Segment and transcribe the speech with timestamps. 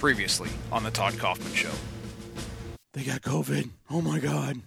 [0.00, 1.68] Previously on the Todd Kaufmann Show.
[2.94, 3.68] They got COVID.
[3.90, 4.62] Oh my God.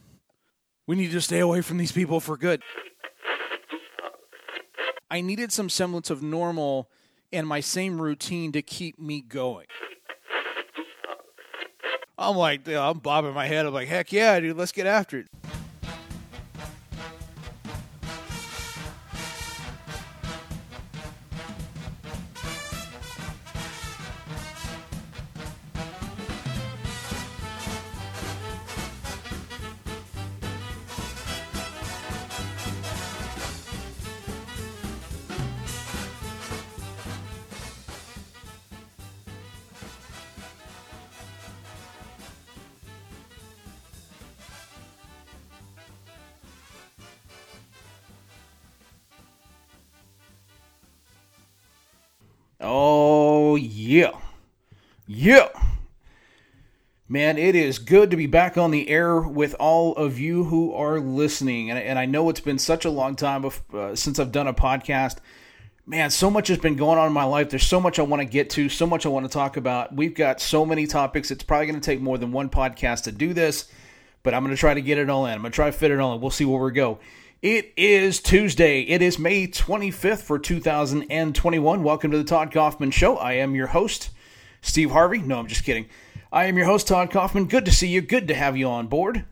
[0.85, 2.61] We need to stay away from these people for good.
[5.09, 6.87] I needed some semblance of normal
[7.31, 9.65] and my same routine to keep me going.
[12.15, 13.65] I'm like, I'm bobbing my head.
[13.65, 15.27] I'm like, heck yeah, dude, let's get after it.
[57.43, 61.01] It is good to be back on the air with all of you who are
[61.01, 61.69] listening.
[61.69, 64.53] And, and I know it's been such a long time uh, since I've done a
[64.53, 65.17] podcast.
[65.85, 67.49] Man, so much has been going on in my life.
[67.49, 69.93] There's so much I want to get to, so much I want to talk about.
[69.93, 71.31] We've got so many topics.
[71.31, 73.69] It's probably going to take more than one podcast to do this,
[74.23, 75.33] but I'm going to try to get it all in.
[75.33, 76.21] I'm going to try to fit it all in.
[76.21, 76.99] We'll see where we go.
[77.41, 78.83] It is Tuesday.
[78.83, 81.83] It is May 25th for 2021.
[81.83, 83.17] Welcome to the Todd Kaufmann Show.
[83.17, 84.11] I am your host,
[84.61, 85.17] Steve Harvey.
[85.17, 85.89] No, I'm just kidding.
[86.33, 87.45] I am your host, Todd Kaufmann.
[87.45, 88.01] Good to see you.
[88.01, 89.23] Good to have you on board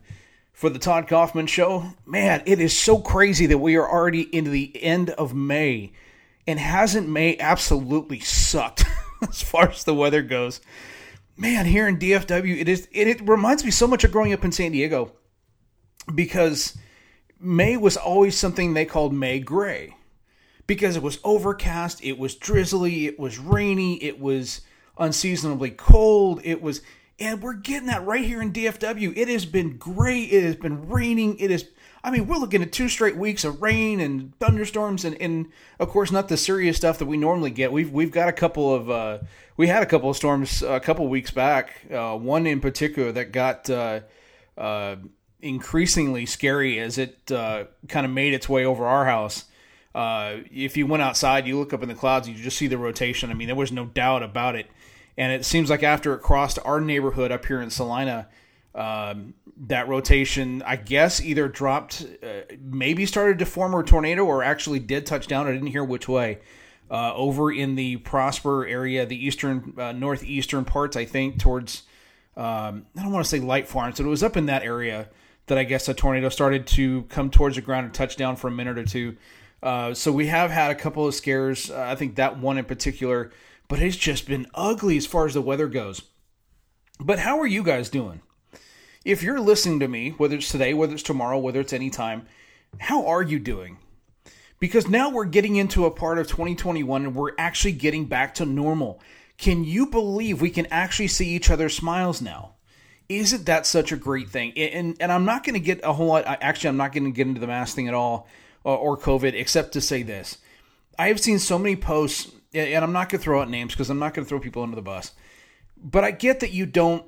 [0.54, 1.96] for the Todd Kaufmann Show.
[2.06, 5.92] Man, it is so crazy that we are already into the end of May.
[6.46, 8.86] And hasn't May absolutely sucked
[9.28, 10.62] as far as the weather goes?
[11.36, 14.46] Man, here in DFW, it is it, it reminds me so much of growing up
[14.46, 15.12] in San Diego
[16.16, 16.78] because–
[17.44, 19.96] May was always something they called May gray
[20.68, 24.62] because it was overcast, it was drizzly, it was rainy, it was
[25.02, 26.82] unseasonably cold, it was
[27.20, 29.16] and we're getting that right here in DFW.
[29.16, 30.32] It has been great.
[30.32, 31.38] It has been raining.
[31.38, 31.66] It is
[32.04, 35.90] I mean, we're looking at two straight weeks of rain and thunderstorms and, and of
[35.90, 37.72] course not the serious stuff that we normally get.
[37.72, 39.20] We've we've got a couple of uh,
[39.58, 41.86] we had a couple of storms a couple weeks back.
[41.92, 44.02] Uh, one in particular that got uh,
[44.58, 44.96] uh
[45.42, 49.46] increasingly scary as it uh, kind of made its way over our house.
[49.94, 52.78] Uh, if you went outside, you look up in the clouds, you just see the
[52.78, 53.30] rotation.
[53.30, 54.68] I mean, there was no doubt about it.
[55.18, 58.28] And it seems like after it crossed our neighborhood up here in Celina,
[58.74, 59.34] um,
[59.68, 64.80] that rotation, I guess, either dropped, uh, maybe started to form a tornado, or actually
[64.80, 65.48] did touch down.
[65.48, 66.40] I didn't hear which way.
[66.90, 71.84] Uh, over in the Prosper area, the eastern, uh, northeastern parts, I think, towards,
[72.36, 75.10] um, I don't want to say Light Farms, but it was up in that area
[75.48, 78.48] that I guess a tornado started to come towards the ground and touch down for
[78.48, 79.18] a minute or two.
[79.62, 81.70] Uh, so we have had a couple of scares.
[81.70, 83.32] Uh, I think that one in particular,
[83.72, 86.02] but it's just been ugly as far as the weather goes.
[87.00, 88.20] But how are you guys doing?
[89.06, 92.28] If you're listening to me, whether it's today, whether it's tomorrow, whether it's any time,
[92.80, 93.78] how are you doing?
[94.60, 98.46] Because now we're getting into a part of 2021 and we're actually getting back to
[98.46, 99.00] normal.
[99.38, 102.56] Can you believe we can actually see each other's smiles now?
[103.08, 104.52] isn't that such a great thing?
[104.58, 106.24] And and I'm not going to get a whole lot.
[106.26, 108.28] Actually, I'm not going to get into the mask thing at all
[108.64, 110.38] or, or COVID, except to say this:
[110.98, 113.90] I have seen so many posts, and I'm not going to throw out names because
[113.90, 115.12] I'm not going to throw people under the bus.
[115.78, 117.06] But I get that you don't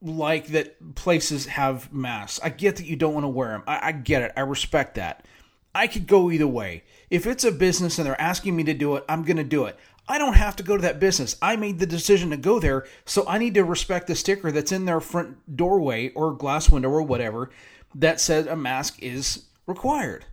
[0.00, 2.40] like that places have masks.
[2.42, 3.62] I get that you don't want to wear them.
[3.66, 4.32] I, I get it.
[4.36, 5.26] I respect that.
[5.74, 6.84] I could go either way.
[7.10, 9.64] If it's a business and they're asking me to do it, I'm going to do
[9.66, 9.78] it.
[10.08, 11.36] I don't have to go to that business.
[11.42, 14.72] I made the decision to go there, so I need to respect the sticker that's
[14.72, 17.50] in their front doorway or glass window or whatever
[17.94, 20.26] that says a mask is required.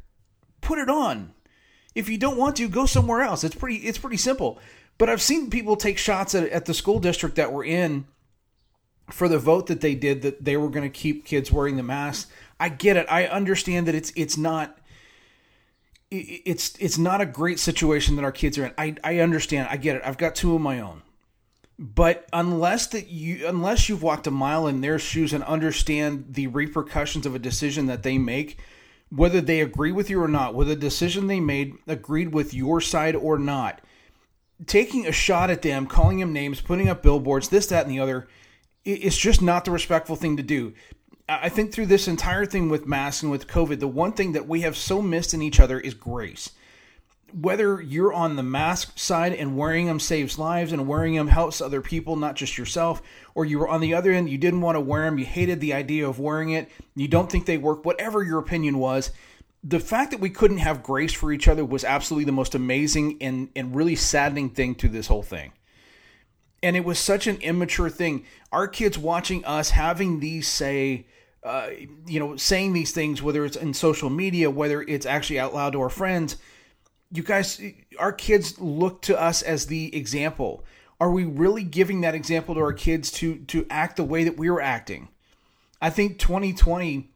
[0.61, 1.33] Put it on.
[1.95, 3.43] If you don't want to, go somewhere else.
[3.43, 4.59] It's pretty it's pretty simple.
[4.97, 8.05] But I've seen people take shots at, at the school district that were in
[9.09, 11.83] for the vote that they did that they were going to keep kids wearing the
[11.83, 12.31] mask.
[12.59, 13.05] I get it.
[13.09, 14.77] I understand that it's it's not
[16.09, 18.73] it's it's not a great situation that our kids are in.
[18.77, 19.67] I I understand.
[19.69, 20.01] I get it.
[20.05, 21.01] I've got two of my own.
[21.79, 26.47] But unless that you unless you've walked a mile in their shoes and understand the
[26.47, 28.59] repercussions of a decision that they make,
[29.15, 32.81] whether they agree with you or not, whether the decision they made agreed with your
[32.81, 33.79] side or not,
[34.65, 37.99] taking a shot at them, calling them names, putting up billboards, this, that, and the
[37.99, 38.27] other,
[38.83, 40.73] it's just not the respectful thing to do.
[41.29, 44.47] I think through this entire thing with masks and with COVID, the one thing that
[44.47, 46.51] we have so missed in each other is grace.
[47.33, 51.61] Whether you're on the mask side and wearing them saves lives and wearing them helps
[51.61, 53.01] other people, not just yourself,
[53.33, 55.59] or you were on the other end, you didn't want to wear them, you hated
[55.59, 59.11] the idea of wearing it, you don't think they work, whatever your opinion was,
[59.63, 63.17] the fact that we couldn't have grace for each other was absolutely the most amazing
[63.21, 65.53] and, and really saddening thing to this whole thing.
[66.63, 68.25] and it was such an immature thing.
[68.51, 71.05] Our kids watching us having these say,
[71.43, 71.69] uh,
[72.07, 75.73] you know, saying these things, whether it's in social media, whether it's actually out loud
[75.73, 76.37] to our friends.
[77.13, 77.61] You guys,
[77.99, 80.65] our kids look to us as the example.
[80.99, 84.37] Are we really giving that example to our kids to to act the way that
[84.37, 85.09] we were acting?
[85.81, 87.11] I think 2020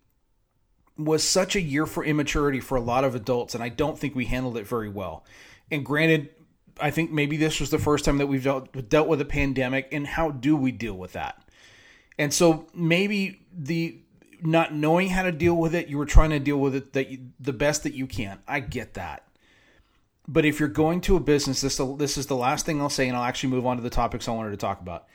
[0.98, 4.16] was such a year for immaturity for a lot of adults, and I don't think
[4.16, 5.26] we handled it very well.
[5.72, 6.30] And granted,
[6.80, 9.90] I think maybe this was the first time that we've dealt, dealt with a pandemic,
[9.92, 11.42] and how do we deal with that?
[12.18, 14.00] And so maybe the
[14.42, 17.10] not knowing how to deal with it, you were trying to deal with it that
[17.10, 18.40] you, the best that you can.
[18.48, 19.24] I get that.
[20.28, 23.08] But if you're going to a business, this this is the last thing I'll say,
[23.08, 25.08] and I'll actually move on to the topics I wanted to talk about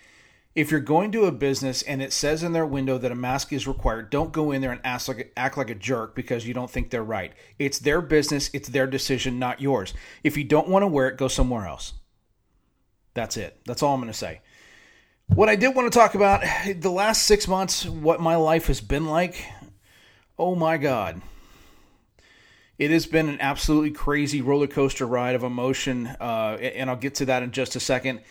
[0.55, 3.53] if you're going to a business and it says in their window that a mask
[3.53, 6.53] is required, don't go in there and act like, act like a jerk because you
[6.53, 7.33] don't think they're right.
[7.59, 9.95] It's their business, it's their decision, not yours.
[10.23, 11.95] If you don't want to wear it, go somewhere else.
[13.15, 13.61] That's it.
[13.65, 14.41] That's all I'm going to say.
[15.29, 16.45] What I did want to talk about
[16.77, 19.43] the last six months, what my life has been like.
[20.39, 21.23] Oh my God.
[22.83, 27.15] It has been an absolutely crazy roller coaster ride of emotion, uh, and I'll get
[27.17, 28.23] to that in just a second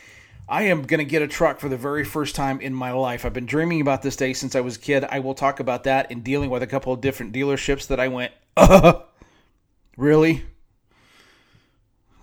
[0.51, 3.23] I am going to get a truck for the very first time in my life.
[3.23, 5.05] I've been dreaming about this day since I was a kid.
[5.05, 8.09] I will talk about that in dealing with a couple of different dealerships that I
[8.09, 8.99] went, uh,
[9.97, 10.43] really?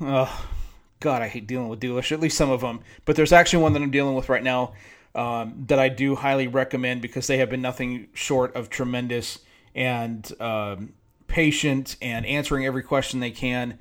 [0.03, 0.47] Oh,
[1.01, 2.81] God, I hate dealing with dealerships, at least some of them.
[3.07, 4.75] But there's actually one that I'm dealing with right now
[5.15, 9.39] um, that I do highly recommend because they have been nothing short of tremendous
[9.75, 10.93] and um,
[11.29, 13.79] patient and answering every question they can.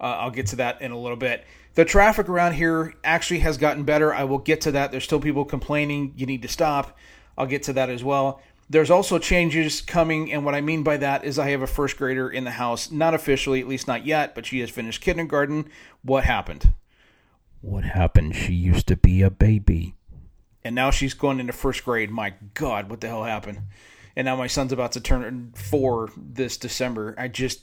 [0.00, 1.44] Uh, I'll get to that in a little bit.
[1.74, 4.14] The traffic around here actually has gotten better.
[4.14, 4.90] I will get to that.
[4.90, 6.14] There's still people complaining.
[6.16, 6.96] You need to stop.
[7.36, 8.40] I'll get to that as well.
[8.68, 11.96] There's also changes coming, and what I mean by that is I have a first
[11.96, 15.68] grader in the house, not officially, at least not yet, but she has finished kindergarten.
[16.02, 16.72] What happened?
[17.62, 18.36] What happened?
[18.36, 19.96] She used to be a baby.
[20.62, 22.10] And now she's going into first grade.
[22.10, 23.62] My God, what the hell happened?
[24.16, 27.14] And now my son's about to turn four this December.
[27.16, 27.60] I just,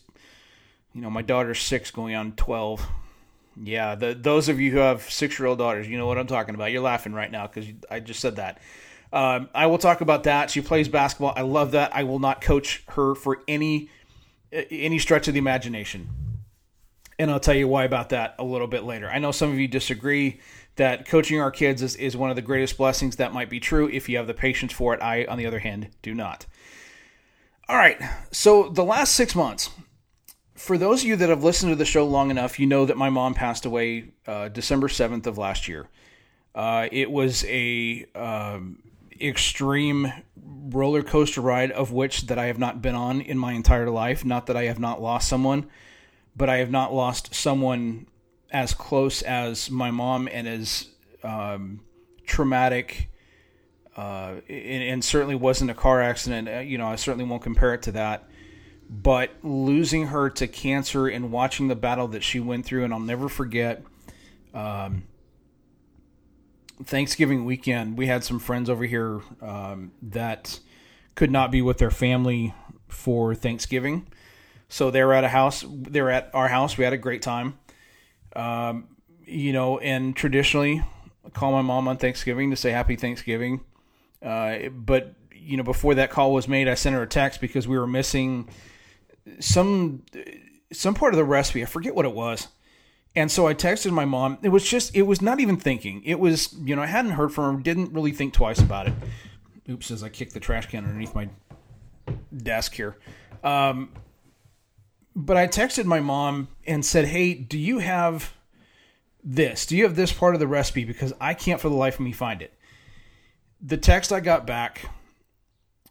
[0.93, 2.87] you know, my daughter's six going on 12
[3.63, 6.27] yeah, the, those of you who have six year old daughters, you know what I'm
[6.27, 6.71] talking about.
[6.71, 8.59] You're laughing right now because I just said that.
[9.11, 10.51] Um, I will talk about that.
[10.51, 11.33] She plays basketball.
[11.35, 11.95] I love that.
[11.95, 13.89] I will not coach her for any
[14.51, 16.07] any stretch of the imagination.
[17.19, 19.09] And I'll tell you why about that a little bit later.
[19.09, 20.39] I know some of you disagree
[20.77, 23.17] that coaching our kids is, is one of the greatest blessings.
[23.17, 25.01] That might be true if you have the patience for it.
[25.01, 26.45] I, on the other hand, do not.
[27.67, 27.99] All right.
[28.31, 29.69] So the last six months,
[30.55, 32.97] for those of you that have listened to the show long enough, you know that
[32.97, 35.89] my mom passed away uh, December 7th of last year.
[36.55, 38.79] Uh, it was a um,
[39.21, 40.11] extreme
[40.45, 44.25] roller coaster ride of which that I have not been on in my entire life.
[44.25, 45.67] Not that I have not lost someone,
[46.35, 48.07] but I have not lost someone
[48.51, 50.87] as close as my mom and as
[51.23, 51.81] um,
[52.25, 53.09] traumatic.
[53.95, 56.47] Uh, and, and, certainly wasn't a car accident.
[56.47, 58.29] Uh, you know, I certainly won't compare it to that
[58.89, 62.99] but losing her to cancer and watching the battle that she went through, and I'll
[62.99, 63.83] never forget.
[64.53, 65.03] Um,
[66.83, 70.59] Thanksgiving weekend, we had some friends over here um, that
[71.15, 72.53] could not be with their family
[72.87, 74.07] for Thanksgiving,
[74.69, 75.65] so they were at a house.
[75.67, 76.77] They were at our house.
[76.77, 77.57] We had a great time.
[78.35, 78.89] Um,
[79.25, 80.83] you know, and traditionally,
[81.25, 83.61] I call my mom on Thanksgiving to say Happy Thanksgiving.
[84.21, 87.67] Uh, but you know, before that call was made, I sent her a text because
[87.67, 88.49] we were missing
[89.39, 90.03] some
[90.71, 91.61] some part of the recipe.
[91.61, 92.47] I forget what it was.
[93.15, 94.37] And so I texted my mom.
[94.43, 96.03] It was just, it was not even thinking.
[96.05, 98.93] It was, you know, I hadn't heard from her, didn't really think twice about it.
[99.67, 101.27] Oops, as I kicked the trash can underneath my
[102.43, 102.97] desk here.
[103.43, 103.91] Um,
[105.17, 108.35] but I texted my mom and said, hey, do you have
[109.23, 109.65] this?
[109.65, 110.85] Do you have this part of the recipe?
[110.85, 112.53] Because I can't for the life of me find it.
[113.59, 114.91] The text I got back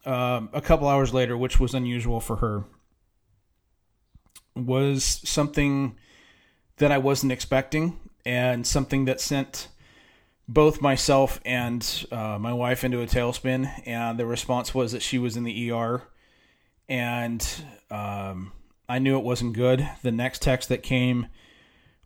[0.04, 2.66] um, a couple hours later, which was unusual for her,
[4.54, 5.96] was something
[6.76, 9.66] that I wasn't expecting and something that sent
[10.46, 13.82] both myself and uh, my wife into a tailspin.
[13.86, 16.04] And the response was that she was in the ER.
[16.88, 17.44] And
[17.90, 18.52] um,
[18.88, 19.88] I knew it wasn't good.
[20.02, 21.26] The next text that came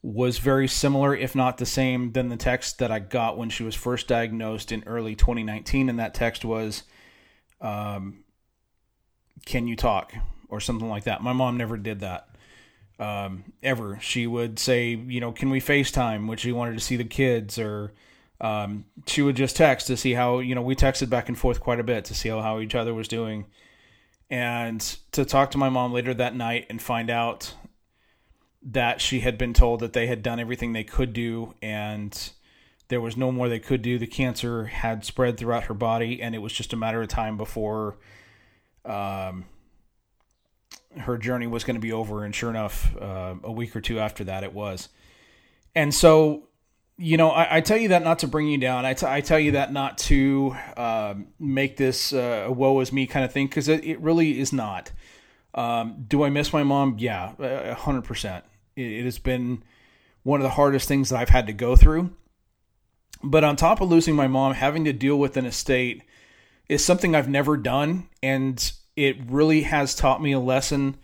[0.03, 3.63] was very similar, if not the same, than the text that I got when she
[3.63, 5.89] was first diagnosed in early 2019.
[5.91, 6.85] And that text was,
[7.61, 8.25] um,
[9.45, 10.15] Can you talk?
[10.51, 11.23] or something like that.
[11.23, 12.29] My mom never did that
[12.99, 13.99] um, ever.
[14.03, 16.29] She would say, you know, can we FaceTime?
[16.29, 17.93] Which she wanted to see the kids, or
[18.41, 21.61] um, she would just text to see how, you know, we texted back and forth
[21.61, 23.47] quite a bit to see how, how each other was doing.
[24.31, 24.81] And
[25.13, 27.55] to talk to my mom later that night and find out
[28.63, 32.31] that she had been told that they had done everything they could do and
[32.91, 33.99] There was no more they could do.
[34.01, 37.37] The cancer had spread throughout her body, and it was just a matter of time
[37.37, 37.99] before
[38.85, 39.45] um,
[40.99, 42.25] her journey was going to be over.
[42.25, 44.89] And sure enough, uh, a week or two after that, it was.
[45.73, 46.49] And so,
[47.03, 48.85] you know, I, I tell you that not to bring you down.
[48.85, 52.93] I, t- I tell you that not to um, make this uh, a woe is
[52.93, 54.93] me kind of thing because it, it really is not.
[55.55, 56.97] Um, do I miss my mom?
[56.99, 58.45] Yeah, a hundred percent.
[58.77, 59.63] It has been
[60.25, 62.11] one of the hardest things that I've had to go through.
[63.23, 66.03] But on top of losing my mom, having to deal with an estate
[66.69, 70.99] is something I've never done, and it really has taught me a lesson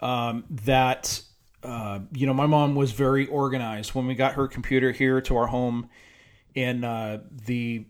[0.00, 1.22] um, that
[1.66, 3.94] uh, you know my mom was very organized.
[3.94, 5.88] When we got her computer here to our home
[6.54, 7.86] in uh, the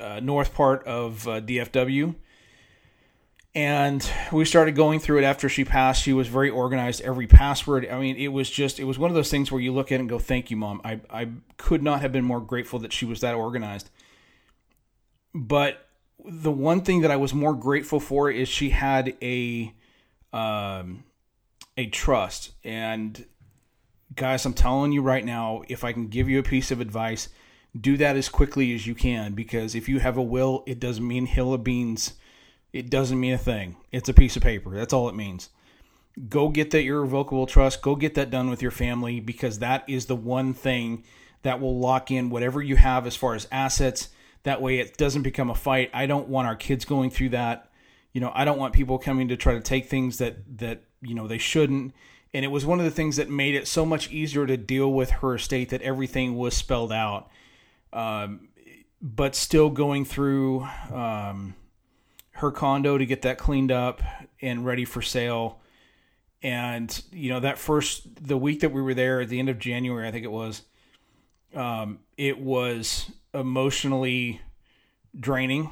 [0.00, 2.14] uh, north part of uh, DFW
[3.56, 6.02] and we started going through it after she passed.
[6.02, 7.88] She was very organized every password.
[7.90, 9.94] I mean it was just it was one of those things where you look at
[9.94, 10.82] it and go thank you mom.
[10.84, 13.88] I, I could not have been more grateful that she was that organized.
[15.34, 15.88] But
[16.24, 19.72] the one thing that i was more grateful for is she had a
[20.32, 21.04] um,
[21.76, 23.26] a trust and
[24.14, 27.28] guys i'm telling you right now if i can give you a piece of advice
[27.78, 31.06] do that as quickly as you can because if you have a will it doesn't
[31.06, 32.14] mean hill of beans
[32.76, 33.76] it doesn't mean a thing.
[33.90, 34.74] It's a piece of paper.
[34.74, 35.48] That's all it means.
[36.28, 37.80] Go get that irrevocable trust.
[37.80, 41.04] Go get that done with your family because that is the one thing
[41.42, 44.10] that will lock in whatever you have as far as assets.
[44.42, 45.90] That way it doesn't become a fight.
[45.94, 47.70] I don't want our kids going through that.
[48.12, 51.14] You know, I don't want people coming to try to take things that that, you
[51.14, 51.94] know, they shouldn't.
[52.34, 54.92] And it was one of the things that made it so much easier to deal
[54.92, 57.30] with her estate that everything was spelled out.
[57.92, 58.48] Um,
[59.00, 61.54] but still going through um,
[62.32, 64.02] her condo to get that cleaned up
[64.42, 65.60] and ready for sale.
[66.42, 69.58] And you know that first the week that we were there at the end of
[69.58, 70.62] January, I think it was.
[71.54, 74.40] Um, it was emotionally
[75.18, 75.70] draining.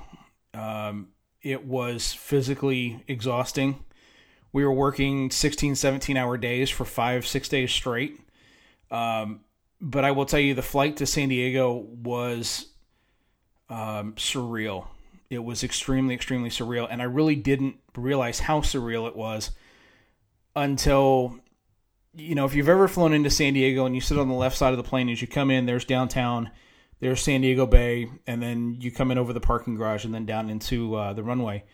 [0.54, 1.08] Um,
[1.42, 3.84] it was physically exhausting.
[4.54, 8.20] We were working 16, 17 hour days for five, six days straight.
[8.88, 9.40] Um,
[9.80, 12.68] but I will tell you, the flight to San Diego was
[13.68, 14.86] um, surreal.
[15.28, 16.86] It was extremely, extremely surreal.
[16.88, 19.50] And I really didn't realize how surreal it was
[20.54, 21.36] until,
[22.14, 24.56] you know, if you've ever flown into San Diego and you sit on the left
[24.56, 26.48] side of the plane as you come in, there's downtown,
[27.00, 30.26] there's San Diego Bay, and then you come in over the parking garage and then
[30.26, 31.64] down into uh, the runway.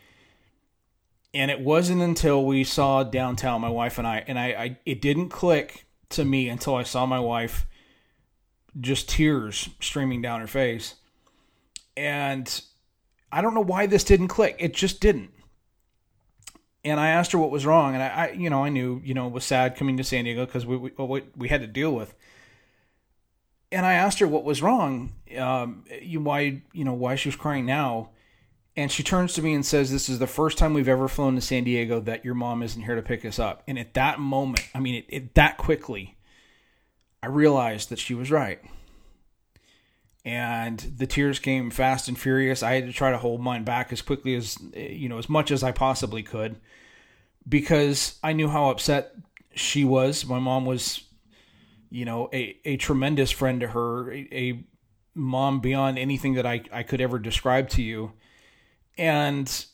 [1.33, 5.01] And it wasn't until we saw downtown, my wife and I, and I, I it
[5.01, 7.65] didn't click to me until I saw my wife
[8.79, 10.95] just tears streaming down her face.
[11.95, 12.61] And
[13.31, 14.55] I don't know why this didn't click.
[14.59, 15.31] It just didn't.
[16.83, 19.13] And I asked her what was wrong, and I, I you know, I knew, you
[19.13, 22.15] know, was sad coming to San Diego because we, we we had to deal with.
[23.71, 25.85] And I asked her what was wrong, um,
[26.15, 28.09] why you know why she was crying now,
[28.75, 31.35] and she turns to me and says, "This is the first time we've ever flown
[31.35, 34.19] to San Diego that your mom isn't here to pick us up." And at that
[34.19, 36.17] moment, I mean, it, it that quickly,
[37.21, 38.61] I realized that she was right
[40.23, 42.61] and the tears came fast and furious.
[42.61, 45.29] I had to try to hold mine back as quickly as eh, you know, as
[45.29, 46.57] much as I possibly could,
[47.47, 49.15] because I knew how upset
[49.55, 50.25] she was.
[50.25, 51.03] My mom was,
[51.89, 54.63] you know, a, a tremendous friend to her, a, a
[55.15, 58.13] mom beyond anything that I, I could ever describe to you.
[58.97, 59.65] And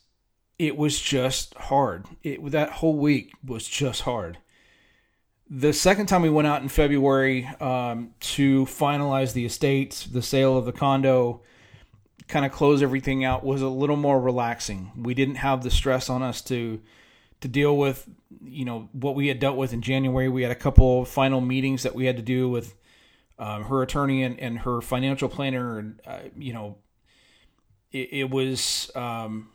[0.59, 2.05] it was just hard.
[2.23, 4.37] It that whole week was just hard.
[5.49, 10.57] The second time we went out in February um, to finalize the estate, the sale
[10.57, 11.41] of the condo,
[12.27, 14.91] kind of close everything out was a little more relaxing.
[14.97, 16.81] We didn't have the stress on us to
[17.39, 18.09] to deal with,
[18.43, 20.27] you know, what we had dealt with in January.
[20.27, 22.75] We had a couple final meetings that we had to do with
[23.37, 26.77] um, her attorney and, and her financial planner, and uh, you know,
[27.91, 29.49] it, it was um,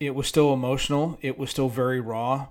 [0.00, 1.18] it was still emotional.
[1.22, 2.48] It was still very raw.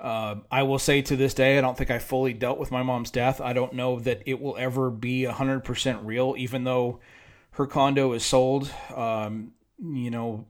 [0.00, 2.82] Uh, I will say to this day, I don't think I fully dealt with my
[2.82, 3.40] mom's death.
[3.40, 6.98] I don't know that it will ever be 100% real, even though
[7.52, 8.68] her condo is sold.
[8.94, 10.46] Um, you know,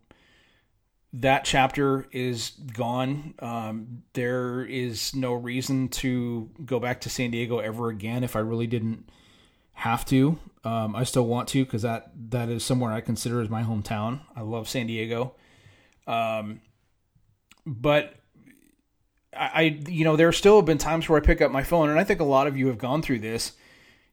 [1.13, 3.35] that chapter is gone.
[3.41, 8.39] Um, there is no reason to go back to San Diego ever again if I
[8.39, 9.11] really didn't
[9.75, 10.39] have to.
[10.65, 14.21] Um, I still want to because that that is somewhere I consider as my hometown.
[14.37, 15.35] I love San Diego.
[16.07, 16.61] Um,
[17.67, 18.15] but
[19.37, 21.99] I, you know, there still have been times where I pick up my phone, and
[21.99, 23.53] I think a lot of you have gone through this.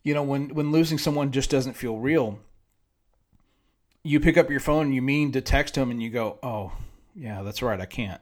[0.03, 2.39] You know, when when losing someone just doesn't feel real,
[4.03, 6.71] you pick up your phone you mean to text them, and you go, "Oh,
[7.15, 8.21] yeah, that's right, I can't."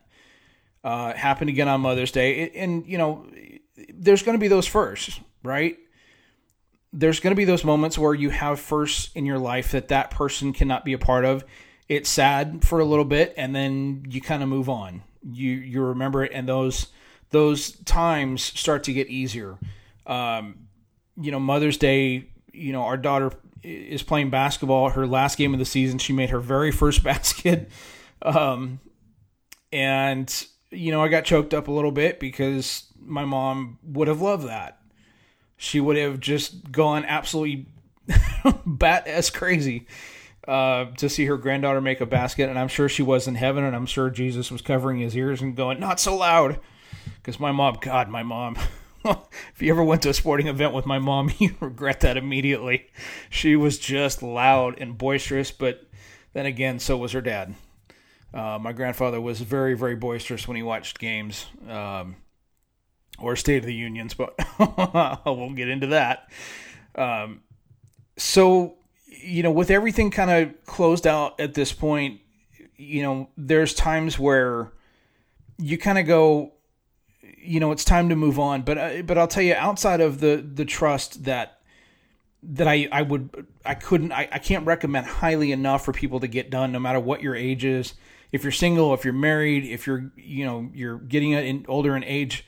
[0.84, 3.28] Uh, happened again on Mother's Day, and you know,
[3.94, 5.78] there's going to be those first, right?
[6.94, 10.12] There's going to be those moments where you have firsts in your life that that
[10.12, 11.44] person cannot be a part of.
[11.90, 15.04] It's sad for a little bit, and then you kind of move on.
[15.24, 16.88] You you remember it, and those
[17.30, 19.58] those times start to get easier.
[20.06, 20.68] Um,
[21.16, 22.30] you know, Mother's Day.
[22.54, 23.32] You know, our daughter
[23.64, 24.90] is playing basketball.
[24.90, 27.70] Her last game of the season, she made her very first basket,
[28.22, 28.80] um,
[29.72, 34.22] and you know, I got choked up a little bit because my mom would have
[34.22, 34.77] loved that.
[35.58, 37.66] She would have just gone absolutely
[38.66, 39.88] bat as crazy
[40.48, 43.64] uh, to see her granddaughter make a basket, and I'm sure she was in heaven,
[43.64, 46.60] and I'm sure Jesus was covering his ears and going, "Not so loud,"
[47.16, 48.58] because my mom, God, my mom.
[49.06, 52.88] if you ever went to a sporting event with my mom, you regret that immediately.
[53.30, 55.84] She was just loud and boisterous, but
[56.34, 57.56] then again, so was her dad.
[58.34, 62.18] Uh, my grandfather was very, very boisterous when he watched games um,
[63.20, 66.30] or State of the Unions, but I won't get into that.
[66.96, 67.42] Um,
[68.18, 72.22] so, you know, with everything kind of closed out at this point,
[72.76, 74.72] you know, there's times where
[75.58, 76.54] you kind of go,
[77.38, 78.62] you know, it's time to move on.
[78.62, 81.60] But uh, but I'll tell you, outside of the the trust that
[82.44, 86.28] that I I would I couldn't I, I can't recommend highly enough for people to
[86.28, 87.94] get done, no matter what your age is.
[88.32, 92.04] If you're single, if you're married, if you're you know you're getting in, older in
[92.04, 92.46] age,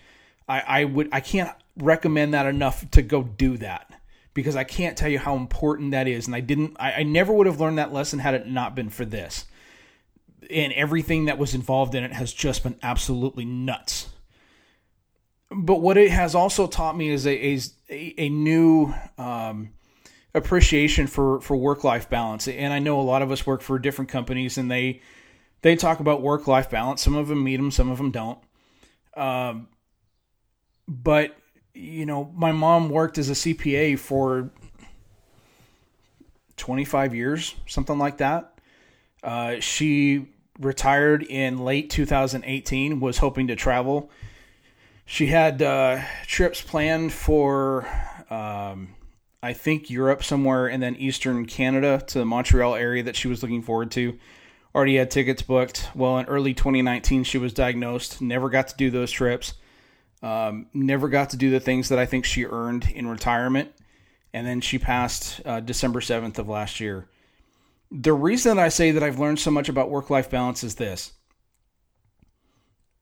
[0.49, 3.93] I, I would I can't recommend that enough to go do that
[4.33, 6.25] because I can't tell you how important that is.
[6.25, 8.89] And I didn't I, I never would have learned that lesson had it not been
[8.89, 9.45] for this.
[10.49, 14.09] And everything that was involved in it has just been absolutely nuts.
[15.51, 19.69] But what it has also taught me is a a, a new um,
[20.33, 22.47] appreciation for for work life balance.
[22.47, 25.01] And I know a lot of us work for different companies, and they
[25.61, 27.01] they talk about work life balance.
[27.01, 28.39] Some of them meet them, some of them don't.
[29.15, 29.67] Um,
[30.89, 31.37] but
[31.73, 34.49] you know, my mom worked as a CPA for
[36.57, 38.59] 25 years, something like that.
[39.23, 40.27] Uh, she
[40.59, 44.11] retired in late 2018, was hoping to travel.
[45.05, 47.87] She had uh, trips planned for,
[48.29, 48.95] um,
[49.41, 53.41] I think, Europe somewhere, and then Eastern Canada to the Montreal area that she was
[53.41, 54.17] looking forward to.
[54.75, 55.89] Already had tickets booked.
[55.95, 59.53] Well, in early 2019, she was diagnosed, never got to do those trips.
[60.21, 63.71] Um, never got to do the things that I think she earned in retirement.
[64.33, 67.07] And then she passed uh, December 7th of last year.
[67.91, 70.75] The reason that I say that I've learned so much about work life balance is
[70.75, 71.13] this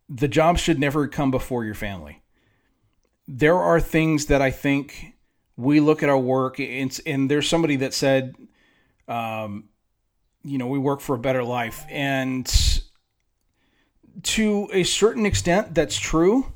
[0.10, 2.22] the job should never come before your family.
[3.28, 5.16] There are things that I think
[5.58, 8.36] we look at our work, and, and there's somebody that said,
[9.10, 9.66] um,
[10.46, 11.84] you know, we work for a better life.
[11.90, 12.50] And
[14.24, 16.54] to a certain extent, that's true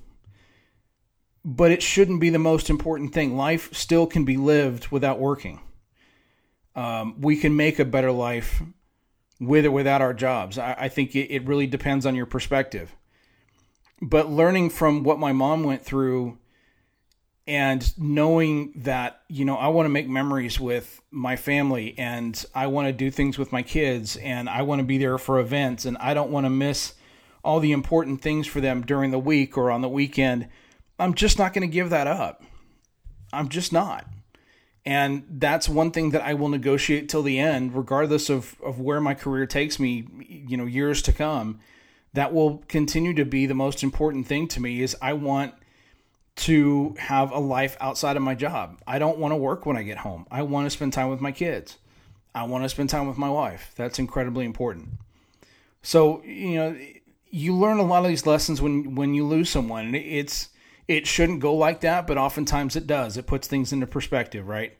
[1.43, 3.35] but it shouldn't be the most important thing.
[3.35, 5.59] Life still can be lived without working.
[6.75, 8.61] Um, we can make a better life
[9.39, 10.57] with or without our jobs.
[10.57, 12.95] I, I think it, it, really depends on your perspective.
[14.01, 16.37] But learning from what my mom went through
[17.47, 22.67] and knowing that, you know, I want to make memories with my family and I
[22.67, 25.85] want to do things with my kids and I want to be there for events
[25.85, 26.93] and I don't want to miss
[27.43, 30.47] all the important things for them during the week or on the weekend
[31.01, 32.43] I'm just not going to give that up.
[33.33, 34.05] I'm just not.
[34.85, 39.01] And that's one thing that I will negotiate till the end, regardless of, of where
[39.01, 41.59] my career takes me, you know, years to come.
[42.13, 45.53] That will continue to be the most important thing to me is I want
[46.37, 48.81] to have a life outside of my job.
[48.85, 50.27] I don't want to work when I get home.
[50.29, 51.77] I want to spend time with my kids.
[52.35, 53.71] I want to spend time with my wife.
[53.75, 54.89] That's incredibly important.
[55.81, 56.77] So, you know,
[57.29, 59.95] you learn a lot of these lessons when when you lose someone.
[59.95, 60.49] It's
[60.87, 63.17] it shouldn't go like that, but oftentimes it does.
[63.17, 64.77] It puts things into perspective, right?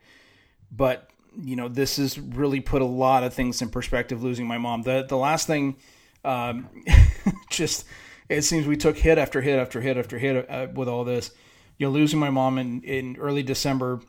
[0.71, 1.09] But
[1.41, 4.23] you know, this has really put a lot of things in perspective.
[4.23, 4.81] Losing my mom.
[4.81, 5.77] The the last thing,
[6.25, 6.69] um,
[7.49, 7.85] just
[8.29, 11.31] it seems we took hit after hit after hit after hit uh, with all this.
[11.77, 14.01] You know, losing my mom in in early December.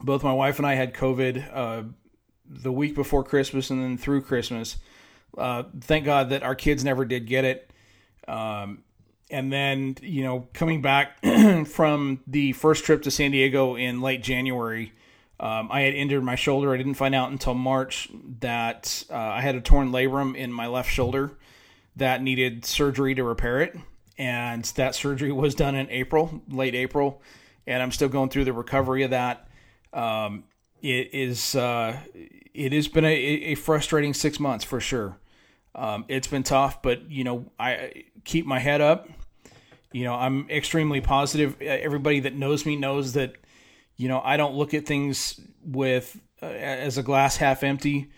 [0.00, 1.82] Both my wife and I had COVID uh,
[2.44, 4.76] the week before Christmas and then through Christmas.
[5.36, 7.70] Uh, thank God that our kids never did get it.
[8.28, 8.82] Um,
[9.30, 11.18] and then you know coming back
[11.66, 14.92] from the first trip to San Diego in late January,
[15.40, 16.72] um, I had injured my shoulder.
[16.72, 18.08] I didn't find out until March
[18.40, 21.32] that uh, I had a torn labrum in my left shoulder
[21.96, 23.76] that needed surgery to repair it,
[24.18, 27.22] and that surgery was done in April, late April,
[27.66, 29.48] and I'm still going through the recovery of that.
[29.92, 30.44] Um,
[30.82, 31.98] it is uh,
[32.54, 35.18] it has been a, a frustrating six months for sure.
[35.74, 39.08] Um, it's been tough, but you know, I keep my head up.
[39.96, 41.62] You know, I'm extremely positive.
[41.62, 43.32] Everybody that knows me knows that,
[43.96, 48.10] You know, I don't look at things with uh, as a glass half empty.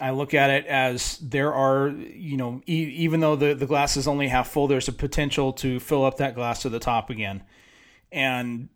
[0.00, 3.96] I look at it as there are, you know, e- even though the, the glass
[3.96, 7.10] is only half full, there's a potential to fill up that glass to the top
[7.10, 7.42] again.
[8.12, 8.68] And,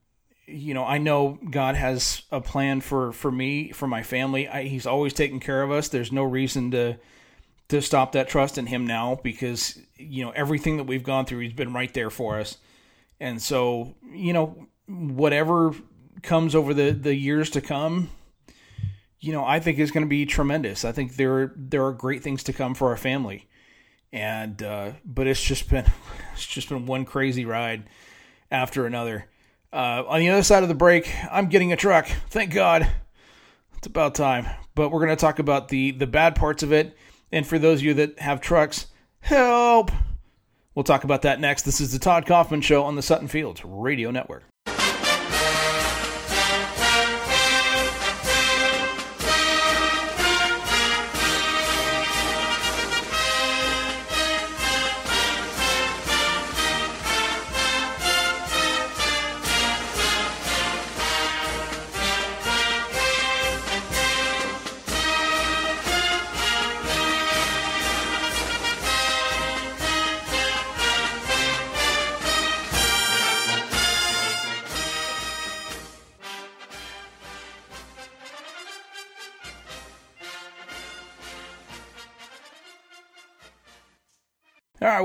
[0.46, 4.48] you know, I know God has a plan for, for me, for my family.
[4.48, 5.88] I, he's always taken care of us.
[5.88, 6.98] There's no reason to,
[7.70, 11.40] to stop that trust in him now because, you know, everything that we've gone through,
[11.40, 12.58] he's been right there for us.
[13.18, 15.74] And so, you know, whatever
[16.22, 18.10] comes over the, the years to come,
[19.20, 20.84] you know, I think is going to be tremendous.
[20.84, 23.46] I think there there are great things to come for our family,
[24.12, 25.84] and uh, but it's just been
[26.32, 27.84] it's just been one crazy ride
[28.50, 29.26] after another.
[29.72, 32.08] Uh, on the other side of the break, I'm getting a truck.
[32.30, 32.90] Thank God,
[33.76, 34.46] it's about time.
[34.74, 36.96] But we're going to talk about the the bad parts of it,
[37.32, 38.86] and for those of you that have trucks,
[39.20, 39.90] help.
[40.74, 41.62] We'll talk about that next.
[41.62, 44.44] This is the Todd Kaufmann Show on the Sutton Fields Radio Network.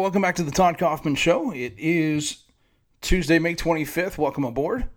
[0.05, 1.49] Welcome back to the Todd Kaufmann Show.
[1.49, 2.43] It is
[3.01, 4.19] Tuesday, May 25th.
[4.19, 4.87] Welcome aboard.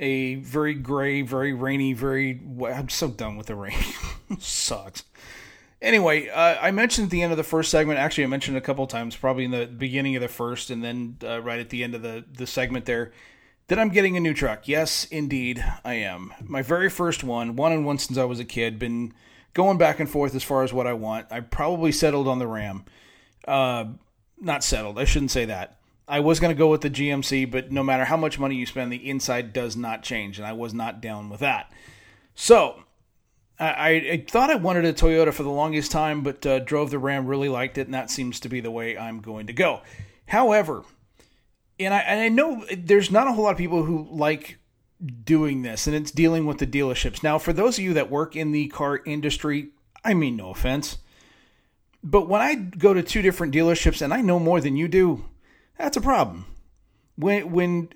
[0.00, 2.40] A very gray, very rainy, very.
[2.66, 3.78] I'm so done with the rain.
[4.40, 5.04] Sucks.
[5.80, 8.60] Anyway, uh, I mentioned at the end of the first segment, actually, I mentioned a
[8.60, 11.84] couple times, probably in the beginning of the first and then uh, right at the
[11.84, 13.12] end of the, the segment there,
[13.68, 14.66] that I'm getting a new truck.
[14.66, 16.34] Yes, indeed, I am.
[16.42, 19.14] My very first one, one and one since I was a kid, been
[19.54, 21.28] going back and forth as far as what I want.
[21.30, 22.84] I probably settled on the Ram
[23.46, 23.86] uh,
[24.40, 24.98] not settled.
[24.98, 25.78] I shouldn't say that.
[26.08, 28.66] I was going to go with the GMC, but no matter how much money you
[28.66, 31.72] spend, the inside does not change, and I was not down with that.
[32.34, 32.82] So
[33.60, 36.98] I, I thought I wanted a Toyota for the longest time, but uh, drove the
[36.98, 39.82] Ram, really liked it, and that seems to be the way I'm going to go.
[40.26, 40.82] However,
[41.78, 44.58] and I, and I know there's not a whole lot of people who like
[45.24, 47.22] doing this, and it's dealing with the dealerships.
[47.22, 49.68] Now, for those of you that work in the car industry,
[50.04, 50.98] I mean, no offense
[52.02, 55.24] but when I go to two different dealerships and I know more than you do,
[55.78, 56.46] that's a problem.
[57.16, 57.88] When when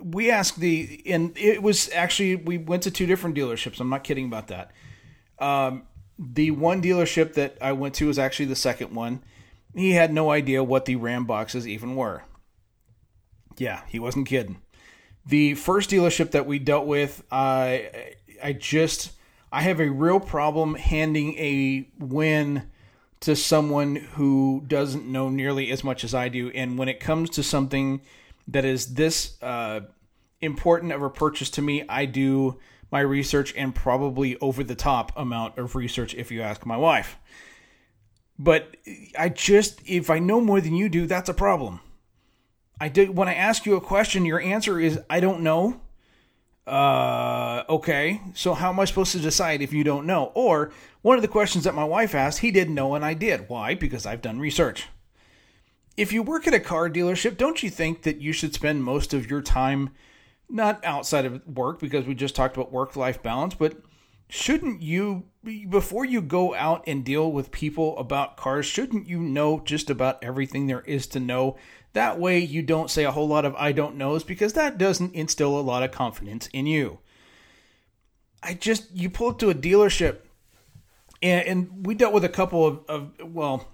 [0.00, 3.80] we asked the and it was actually we went to two different dealerships.
[3.80, 4.70] I'm not kidding about that.
[5.38, 5.84] Um,
[6.18, 9.22] the one dealership that I went to was actually the second one.
[9.74, 12.22] He had no idea what the RAM boxes even were.
[13.56, 14.62] Yeah, he wasn't kidding.
[15.26, 19.12] The first dealership that we dealt with, I I just
[19.52, 22.70] I have a real problem handing a win
[23.20, 26.50] to someone who doesn't know nearly as much as I do.
[26.50, 28.00] And when it comes to something
[28.46, 29.80] that is this uh,
[30.40, 32.58] important of a purchase to me, I do
[32.90, 37.18] my research and probably over the top amount of research if you ask my wife.
[38.38, 38.76] But
[39.18, 41.80] I just, if I know more than you do, that's a problem.
[42.80, 45.80] I did when I ask you a question, your answer is I don't know.
[46.68, 50.32] Uh, okay, so how am I supposed to decide if you don't know?
[50.34, 53.48] Or one of the questions that my wife asked, he didn't know and I did.
[53.48, 53.74] Why?
[53.74, 54.88] Because I've done research.
[55.96, 59.14] If you work at a car dealership, don't you think that you should spend most
[59.14, 59.90] of your time
[60.50, 63.80] not outside of work because we just talked about work life balance, but
[64.28, 65.24] shouldn't you
[65.70, 70.22] before you go out and deal with people about cars, shouldn't you know just about
[70.22, 71.56] everything there is to know
[71.98, 75.14] that way, you don't say a whole lot of I don't knows because that doesn't
[75.14, 77.00] instill a lot of confidence in you.
[78.40, 80.18] I just, you pull up to a dealership,
[81.20, 83.66] and, and we dealt with a couple of, of, well,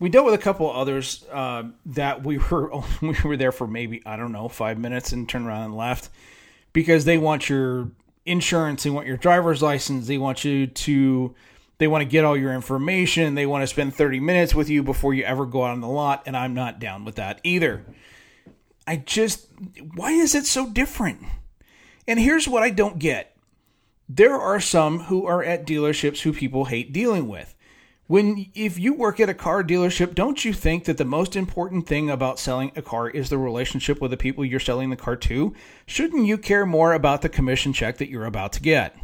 [0.00, 3.68] we dealt with a couple of others uh, that we were we were there for
[3.68, 6.10] maybe I don't know five minutes and turned around and left
[6.72, 7.92] because they want your
[8.26, 11.36] insurance, they want your driver's license, they want you to
[11.78, 13.34] they want to get all your information.
[13.34, 15.88] They want to spend 30 minutes with you before you ever go out on the
[15.88, 16.22] lot.
[16.26, 17.84] And I'm not down with that either.
[18.86, 19.48] I just,
[19.94, 21.22] why is it so different?
[22.06, 23.30] And here's what I don't get
[24.06, 27.54] there are some who are at dealerships who people hate dealing with.
[28.06, 31.86] When if you work at a car dealership, don't you think that the most important
[31.86, 35.16] thing about selling a car is the relationship with the people you're selling the car
[35.16, 35.54] to?
[35.86, 38.94] Shouldn't you care more about the commission check that you're about to get?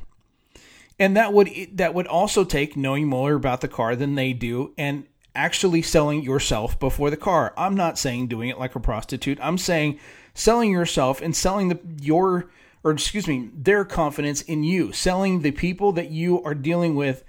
[1.00, 4.72] And that would that would also take knowing more about the car than they do
[4.78, 7.54] and actually selling yourself before the car.
[7.56, 9.38] I'm not saying doing it like a prostitute.
[9.40, 9.98] I'm saying
[10.34, 12.50] selling yourself and selling the your
[12.84, 17.24] or excuse me, their confidence in you, selling the people that you are dealing with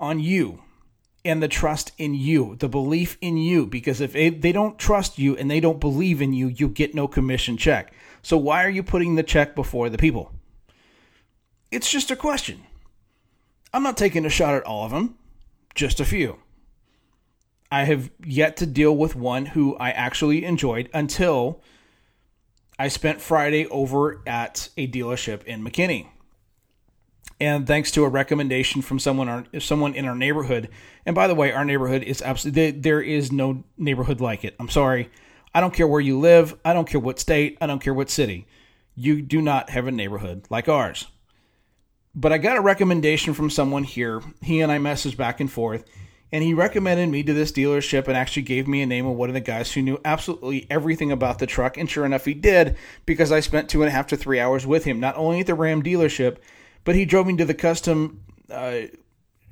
[0.00, 0.62] on you
[1.24, 3.66] and the trust in you, the belief in you.
[3.66, 7.06] Because if they don't trust you and they don't believe in you, you get no
[7.06, 7.92] commission check.
[8.22, 10.32] So why are you putting the check before the people?
[11.70, 12.64] It's just a question.
[13.72, 15.16] I'm not taking a shot at all of them,
[15.74, 16.38] just a few.
[17.70, 21.62] I have yet to deal with one who I actually enjoyed until
[22.78, 26.08] I spent Friday over at a dealership in McKinney.
[27.40, 30.68] And thanks to a recommendation from someone, someone in our neighborhood,
[31.06, 34.54] and by the way, our neighborhood is absolutely there is no neighborhood like it.
[34.60, 35.10] I'm sorry,
[35.54, 38.10] I don't care where you live, I don't care what state, I don't care what
[38.10, 38.46] city.
[38.94, 41.06] You do not have a neighborhood like ours.
[42.14, 44.22] But I got a recommendation from someone here.
[44.42, 45.84] He and I messaged back and forth,
[46.30, 49.30] and he recommended me to this dealership and actually gave me a name of one
[49.30, 51.78] of the guys who knew absolutely everything about the truck.
[51.78, 54.66] And sure enough, he did because I spent two and a half to three hours
[54.66, 56.36] with him, not only at the Ram dealership,
[56.84, 58.82] but he drove me to the custom uh,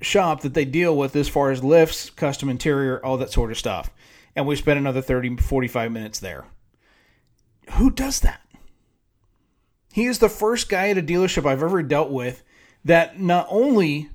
[0.03, 3.59] shop that they deal with as far as lifts, custom interior, all that sort of
[3.59, 3.90] stuff.
[4.37, 6.44] And we spent another 30, 45 minutes there.
[7.73, 8.40] Who does that?
[9.92, 12.42] He is the first guy at a dealership I've ever dealt with
[12.85, 14.11] that not only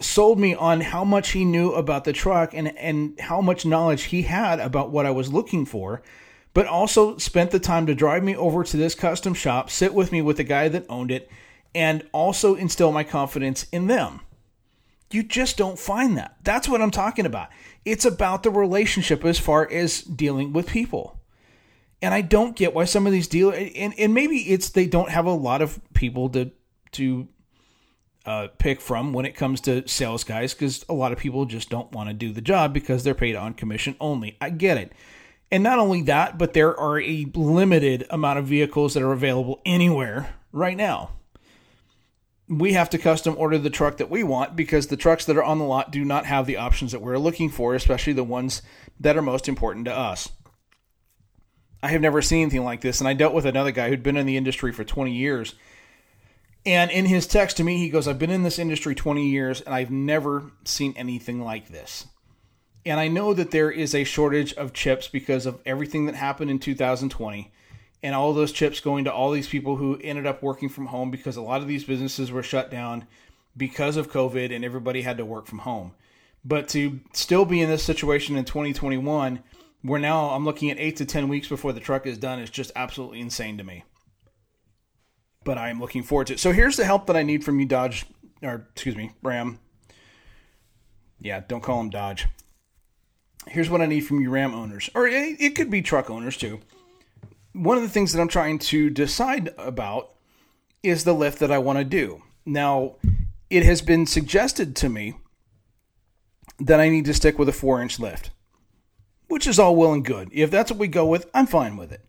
[0.00, 4.04] sold me on how much he knew about the truck and, and how much knowledge
[4.04, 6.02] he had about what I was looking for,
[6.52, 10.12] but also spent the time to drive me over to this custom shop, sit with
[10.12, 11.30] me with the guy that owned it,
[11.74, 14.20] and also instill my confidence in them.
[15.10, 16.36] You just don't find that.
[16.42, 17.48] That's what I'm talking about.
[17.84, 21.20] It's about the relationship as far as dealing with people.
[22.00, 25.10] And I don't get why some of these dealers, and, and maybe it's they don't
[25.10, 26.52] have a lot of people to
[26.94, 27.28] to
[28.26, 31.68] uh, pick from when it comes to sales guys because a lot of people just
[31.68, 34.36] don't want to do the job because they're paid on commission only.
[34.40, 34.92] I get it.
[35.50, 39.60] And not only that, but there are a limited amount of vehicles that are available
[39.64, 41.10] anywhere right now.
[42.48, 45.44] We have to custom order the truck that we want because the trucks that are
[45.44, 48.62] on the lot do not have the options that we're looking for, especially the ones
[49.00, 50.30] that are most important to us.
[51.82, 54.16] I have never seen anything like this, and I dealt with another guy who'd been
[54.16, 55.54] in the industry for 20 years
[56.66, 59.60] and in his text to me, he goes, I've been in this industry 20 years
[59.60, 62.06] and I've never seen anything like this.
[62.86, 66.50] And I know that there is a shortage of chips because of everything that happened
[66.50, 67.52] in 2020
[68.02, 71.10] and all those chips going to all these people who ended up working from home
[71.10, 73.06] because a lot of these businesses were shut down
[73.56, 75.92] because of COVID and everybody had to work from home.
[76.44, 79.42] But to still be in this situation in 2021,
[79.82, 82.50] where now I'm looking at eight to 10 weeks before the truck is done, is
[82.50, 83.84] just absolutely insane to me
[85.44, 86.40] but I am looking forward to it.
[86.40, 88.06] So here's the help that I need from you, Dodge,
[88.42, 89.58] or excuse me, Ram.
[91.20, 92.26] Yeah, don't call him Dodge.
[93.46, 96.60] Here's what I need from you, Ram owners, or it could be truck owners too.
[97.52, 100.14] One of the things that I'm trying to decide about
[100.82, 102.22] is the lift that I want to do.
[102.44, 102.96] Now,
[103.50, 105.14] it has been suggested to me
[106.58, 108.30] that I need to stick with a four inch lift,
[109.28, 110.30] which is all well and good.
[110.32, 112.08] If that's what we go with, I'm fine with it.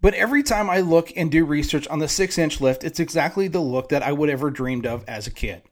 [0.00, 3.48] But every time I look and do research on the six inch lift, it's exactly
[3.48, 5.62] the look that I would ever dreamed of as a kid.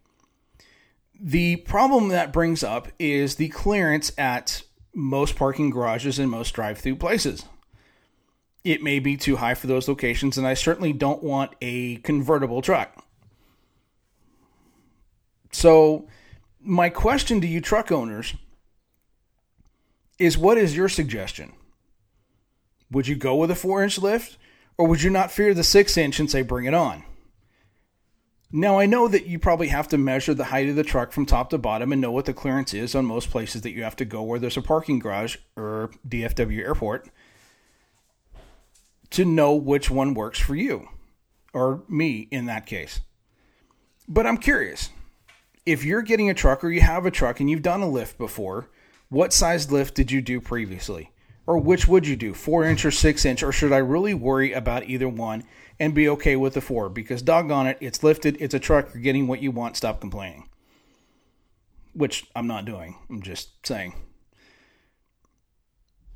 [1.20, 4.62] The problem that brings up is the clearance at
[4.94, 7.44] most parking garages and most drive through places.
[8.64, 12.62] It may be too high for those locations, and I certainly don't want a convertible
[12.62, 13.04] truck.
[15.52, 16.08] So,
[16.60, 18.34] my question to you, truck owners,
[20.18, 21.52] is what is your suggestion?
[22.90, 24.36] Would you go with a four inch lift,
[24.78, 27.04] or would you not fear the six inch and say bring it on?
[28.56, 31.26] Now, I know that you probably have to measure the height of the truck from
[31.26, 33.96] top to bottom and know what the clearance is on most places that you have
[33.96, 37.08] to go where there's a parking garage or DFW airport
[39.10, 40.88] to know which one works for you
[41.52, 43.00] or me in that case.
[44.06, 44.90] But I'm curious
[45.66, 48.18] if you're getting a truck or you have a truck and you've done a lift
[48.18, 48.68] before,
[49.08, 51.10] what size lift did you do previously?
[51.46, 53.42] Or which would you do, four inch or six inch?
[53.42, 55.44] Or should I really worry about either one
[55.78, 56.88] and be okay with the four?
[56.88, 60.48] Because doggone it, it's lifted, it's a truck, you're getting what you want, stop complaining.
[61.92, 63.94] Which I'm not doing, I'm just saying.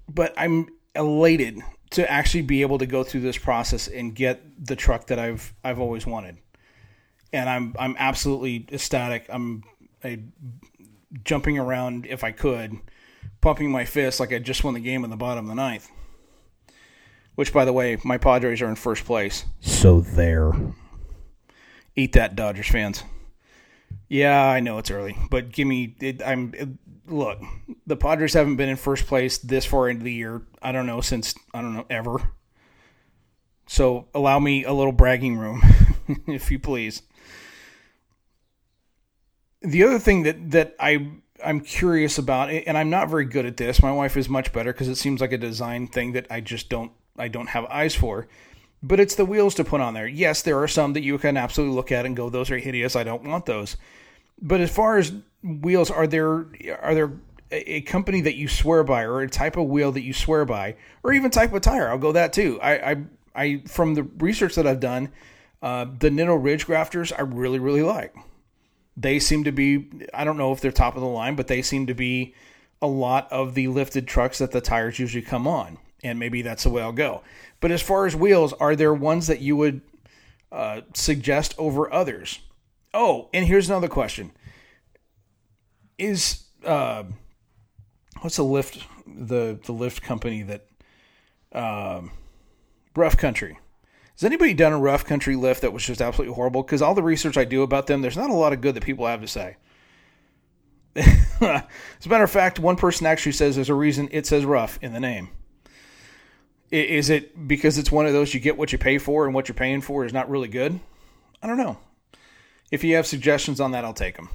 [0.09, 1.61] But I'm elated
[1.91, 5.55] to actually be able to go through this process and get the truck that I've
[5.63, 6.39] I've always wanted.
[7.33, 9.27] And I'm I'm absolutely ecstatic.
[9.29, 9.63] I'm
[10.03, 10.21] I,
[11.25, 12.79] jumping around if I could
[13.41, 15.91] pumping my fist like I just won the game in the bottom of the ninth.
[17.35, 19.45] Which, by the way, my Padres are in first place.
[19.61, 20.53] So there.
[21.95, 23.05] Eat that, Dodgers fans.
[24.09, 25.95] Yeah, I know it's early, but give me.
[26.01, 26.69] It, I'm it,
[27.07, 27.41] look.
[27.87, 30.43] The Padres haven't been in first place this far into the year.
[30.63, 32.33] I don't know since I don't know ever.
[33.67, 35.63] So allow me a little bragging room,
[36.27, 37.03] if you please.
[39.61, 41.11] The other thing that that I
[41.45, 43.83] I'm curious about, and I'm not very good at this.
[43.83, 46.69] My wife is much better because it seems like a design thing that I just
[46.69, 48.29] don't I don't have eyes for.
[48.83, 50.07] But it's the wheels to put on there.
[50.07, 52.95] Yes, there are some that you can absolutely look at and go, "Those are hideous.
[52.97, 53.77] I don't want those."
[54.41, 56.47] But as far as wheels, are there
[56.81, 57.13] are there
[57.51, 60.77] a company that you swear by, or a type of wheel that you swear by,
[61.03, 61.89] or even type of tire?
[61.89, 62.61] I'll go that too.
[62.61, 62.97] I I,
[63.35, 65.11] I from the research that I've done,
[65.63, 68.15] uh, the Nitto Ridge Grapplers I really really like
[69.01, 71.63] they seem to be I don't know if they're top of the line, but they
[71.63, 72.35] seem to be
[72.83, 76.65] a lot of the lifted trucks that the tires usually come on, and maybe that's
[76.65, 77.23] the way I'll go.
[77.61, 79.81] But as far as wheels, are there ones that you would
[80.51, 82.41] uh, suggest over others?
[82.93, 84.33] Oh, and here's another question:
[85.97, 87.05] Is uh,
[88.21, 90.67] what's the lift the the lift company that
[91.53, 92.11] um,
[92.97, 93.59] Rough Country?
[94.19, 96.65] Has anybody done a rough country lift that was just absolutely horrible?
[96.65, 98.83] Because all the research I do about them, there's not a lot of good that
[98.83, 99.57] people have to say.
[100.97, 101.07] As
[101.41, 104.93] a matter of fact, one person actually says there's a reason it says rough in
[104.93, 105.29] the name.
[106.73, 109.47] Is it because it's one of those you get what you pay for and what
[109.47, 110.81] you're paying for is not really good?
[111.41, 111.79] I don't know.
[112.73, 114.31] If you have suggestions on that, I'll take them.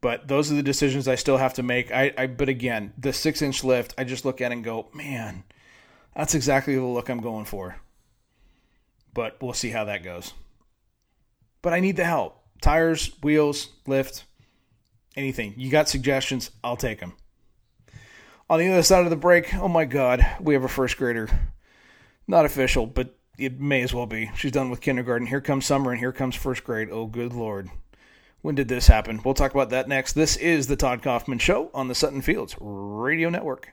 [0.00, 1.92] But those are the decisions I still have to make.
[1.92, 5.44] I, I but again, the six inch lift, I just look at and go, man,
[6.16, 7.76] that's exactly the look I'm going for
[9.14, 10.32] but we'll see how that goes.
[11.62, 12.40] But I need the help.
[12.60, 14.24] Tires, wheels, lift,
[15.16, 15.54] anything.
[15.56, 16.50] You got suggestions?
[16.62, 17.14] I'll take them.
[18.50, 21.28] On the other side of the break, oh my God, we have a first grader.
[22.26, 24.30] Not official, but it may as well be.
[24.36, 25.26] She's done with kindergarten.
[25.26, 26.88] Here comes summer and here comes first grade.
[26.90, 27.70] Oh, good Lord.
[28.42, 29.20] When did this happen?
[29.24, 30.12] We'll talk about that next.
[30.14, 33.72] This is the Todd Kaufmann Show on the Sutton Fields Radio Network.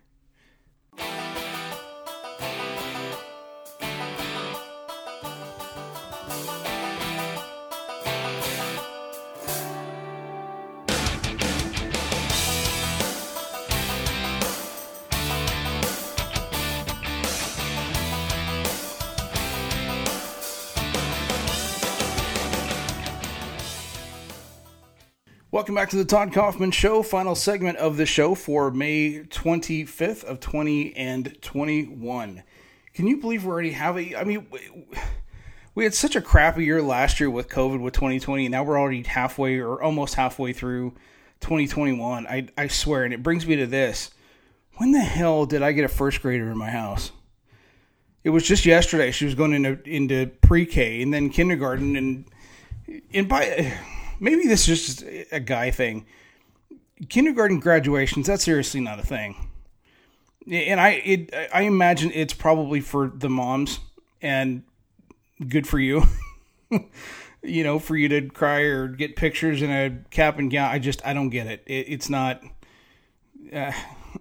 [25.59, 30.23] Welcome back to the Todd Kaufmann Show, final segment of the show for May 25th
[30.23, 32.43] of 20 and 21.
[32.93, 34.47] Can you believe we already have a I mean
[35.75, 38.79] we had such a crappy year last year with COVID with 2020 and now we're
[38.79, 40.91] already halfway or almost halfway through
[41.41, 42.25] 2021.
[42.25, 44.11] I I swear and it brings me to this.
[44.77, 47.11] When the hell did I get a first grader in my house?
[48.23, 49.11] It was just yesterday.
[49.11, 52.25] She was going into into pre-K and then kindergarten and
[53.13, 53.73] and by
[54.19, 56.05] maybe this is just a guy thing.
[57.07, 59.49] Kindergarten graduations, that's seriously not a thing.
[60.49, 63.79] And I it I imagine it's probably for the moms
[64.21, 64.63] and
[65.47, 66.03] good for you.
[67.43, 70.69] you know, for you to cry or get pictures in a cap and gown.
[70.71, 71.63] I just I don't get it.
[71.65, 72.41] it it's not
[73.53, 73.71] uh,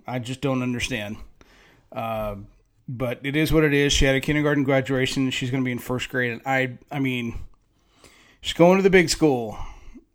[0.07, 1.17] I just don't understand.
[1.91, 2.37] Uh,
[2.89, 3.93] but it is what it is.
[3.93, 5.31] She had a kindergarten graduation.
[5.31, 7.39] She's going to be in first grade, and I, I mean,
[8.41, 9.59] she's going to the big school.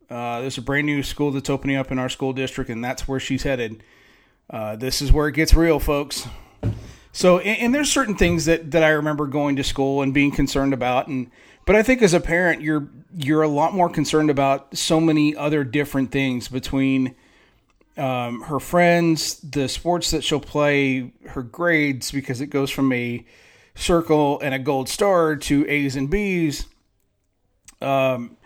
[0.09, 3.07] Uh, there's a brand new school that's opening up in our school district, and that's
[3.07, 3.83] where she's headed.
[4.49, 6.27] Uh, this is where it gets real, folks.
[7.11, 10.31] So, and, and, there's certain things that, that I remember going to school and being
[10.31, 11.29] concerned about, and
[11.65, 15.35] but I think as a parent, you're you're a lot more concerned about so many
[15.35, 17.15] other different things between
[17.97, 23.23] um, her friends, the sports that she'll play, her grades, because it goes from a
[23.75, 26.65] circle and a gold star to A's and B's.
[27.81, 28.37] Um,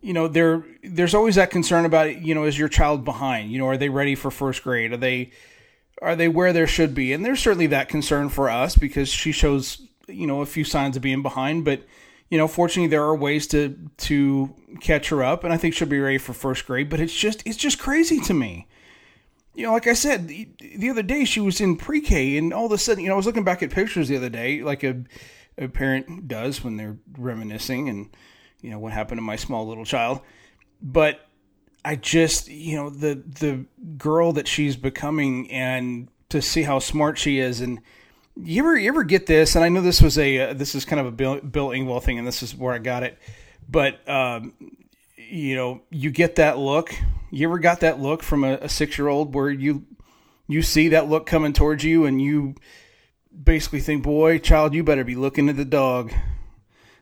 [0.00, 3.50] you know, there there's always that concern about you know, is your child behind?
[3.50, 4.92] You know, are they ready for first grade?
[4.92, 5.32] Are they
[6.02, 7.12] are they where there should be?
[7.12, 10.96] And there's certainly that concern for us because she shows you know a few signs
[10.96, 11.82] of being behind, but
[12.28, 15.88] you know, fortunately there are ways to to catch her up, and I think she'll
[15.88, 16.88] be ready for first grade.
[16.88, 18.66] But it's just it's just crazy to me.
[19.54, 22.66] You know, like I said the, the other day, she was in pre-K, and all
[22.66, 24.82] of a sudden, you know, I was looking back at pictures the other day, like
[24.82, 25.02] a
[25.58, 28.10] a parent does when they're reminiscing and
[28.60, 30.20] you know what happened to my small little child.
[30.82, 31.20] But
[31.84, 33.64] i just you know the the
[33.96, 37.60] girl that she's becoming and to see how smart she is.
[37.60, 37.80] And
[38.34, 39.54] you ever you ever get this?
[39.54, 42.18] And i know this was a uh, this is kind of a bill, bill thing
[42.18, 43.18] and this is where i got it.
[43.68, 44.52] But um,
[45.16, 46.94] you know you get that look.
[47.30, 49.86] You ever got that look from a, a six year old where you
[50.48, 52.54] you see that look coming towards you and you
[53.44, 56.12] basically think boy child you better be looking at the dog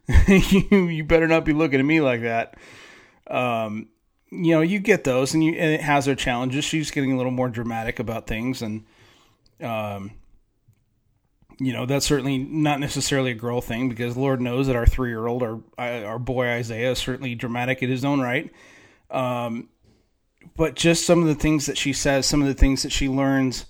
[0.29, 2.57] you you better not be looking at me like that.
[3.27, 3.89] Um,
[4.31, 6.65] you know, you get those, and you and it has their challenges.
[6.65, 8.85] She's getting a little more dramatic about things, and
[9.63, 10.13] um,
[11.59, 15.11] you know that's certainly not necessarily a girl thing because Lord knows that our three
[15.11, 18.53] year old, our our boy Isaiah, is certainly dramatic in his own right.
[19.11, 19.69] Um,
[20.57, 23.09] but just some of the things that she says, some of the things that she
[23.09, 23.67] learns,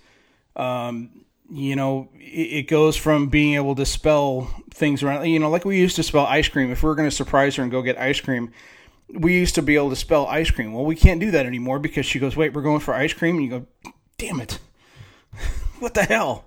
[0.57, 5.64] um, you know, it, goes from being able to spell things around, you know, like
[5.64, 6.70] we used to spell ice cream.
[6.70, 8.53] If we were going to surprise her and go get ice cream,
[9.12, 10.72] we used to be able to spell ice cream.
[10.72, 13.36] Well, we can't do that anymore because she goes, wait, we're going for ice cream.
[13.36, 13.66] And you go,
[14.16, 14.59] damn it.
[15.78, 16.45] what the hell?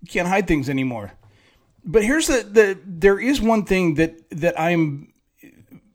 [0.00, 1.12] You can't hide things anymore.
[1.84, 5.12] But here's the, the there is one thing that, that I'm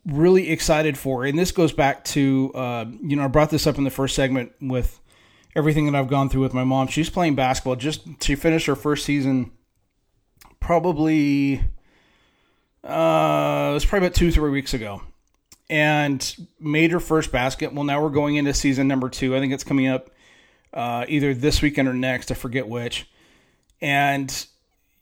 [0.05, 3.77] really excited for, and this goes back to, uh, you know, I brought this up
[3.77, 4.99] in the first segment with
[5.57, 6.87] everything that I've gone through with my mom.
[6.87, 7.75] She's playing basketball.
[7.75, 9.51] Just she finished her first season
[10.59, 11.61] probably
[12.83, 15.01] uh, it was probably about two three weeks ago,
[15.69, 17.73] and made her first basket.
[17.73, 19.35] Well, now we're going into season number two.
[19.35, 20.09] I think it's coming up
[20.73, 22.31] uh, either this weekend or next.
[22.31, 23.09] I forget which.
[23.81, 24.45] And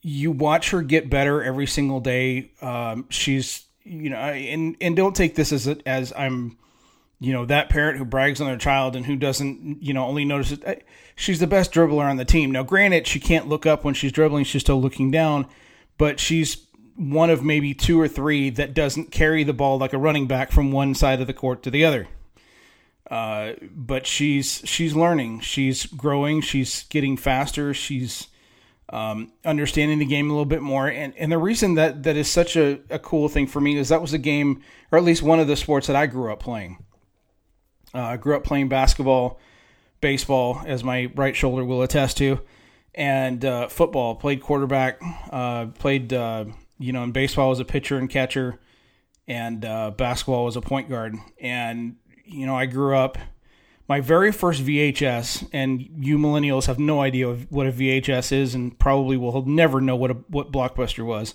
[0.01, 2.51] you watch her get better every single day.
[2.61, 6.57] Um, she's you know, and and don't take this as a, as I'm
[7.25, 10.23] you know that parent who brags on their child and who doesn't you know only
[10.23, 10.59] notices
[11.15, 14.11] she's the best dribbler on the team now granted she can't look up when she's
[14.11, 15.47] dribbling she's still looking down
[15.97, 19.97] but she's one of maybe two or three that doesn't carry the ball like a
[19.97, 22.07] running back from one side of the court to the other
[23.09, 28.27] uh, but she's she's learning she's growing she's getting faster she's
[28.89, 30.87] um, understanding the game a little bit more.
[30.87, 33.89] And, and the reason that that is such a, a cool thing for me is
[33.89, 34.61] that was a game,
[34.91, 36.84] or at least one of the sports that I grew up playing.
[37.95, 39.39] Uh, I grew up playing basketball,
[40.01, 42.41] baseball, as my right shoulder will attest to,
[42.93, 44.15] and uh, football.
[44.15, 44.99] Played quarterback.
[45.31, 46.45] Uh, played uh,
[46.77, 48.59] you know in baseball as a pitcher and catcher,
[49.29, 51.15] and uh, basketball was a point guard.
[51.39, 53.17] And you know I grew up.
[53.87, 58.77] My very first VHS, and you millennials have no idea what a VHS is, and
[58.77, 61.33] probably will never know what a what Blockbuster was,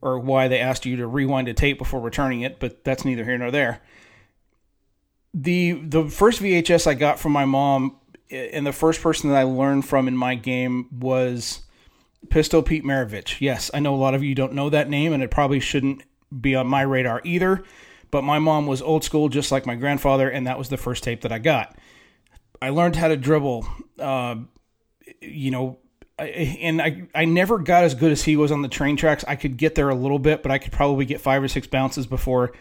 [0.00, 2.60] or why they asked you to rewind a tape before returning it.
[2.60, 3.82] But that's neither here nor there
[5.42, 7.96] the the first VHS I got from my mom,
[8.30, 11.60] and the first person that I learned from in my game was
[12.28, 13.40] Pistol Pete Maravich.
[13.40, 16.02] Yes, I know a lot of you don't know that name, and it probably shouldn't
[16.40, 17.62] be on my radar either.
[18.10, 21.04] But my mom was old school, just like my grandfather, and that was the first
[21.04, 21.76] tape that I got.
[22.60, 23.66] I learned how to dribble.
[23.98, 24.36] Uh,
[25.20, 25.78] you know,
[26.18, 29.24] and I, I never got as good as he was on the train tracks.
[29.28, 31.66] I could get there a little bit, but I could probably get five or six
[31.68, 32.52] bounces before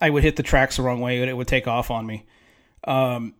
[0.00, 2.26] I would hit the tracks the wrong way and it would take off on me.
[2.84, 3.34] Um,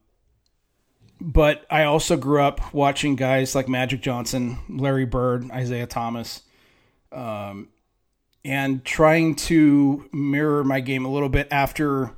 [1.21, 6.43] but I also grew up watching guys like Magic Johnson, Larry Bird, Isiah Thomas,
[7.11, 7.69] um,
[8.45, 12.17] and trying to mirror my game a little bit after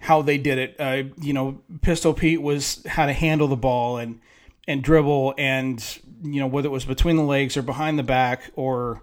[0.00, 0.76] how they did it.
[0.78, 4.20] Uh, you know, Pistol Pete was how to handle the ball and
[4.66, 8.50] and dribble, and you know whether it was between the legs or behind the back
[8.54, 9.02] or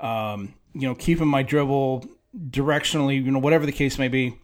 [0.00, 2.04] um, you know keeping my dribble
[2.36, 4.38] directionally, you know, whatever the case may be.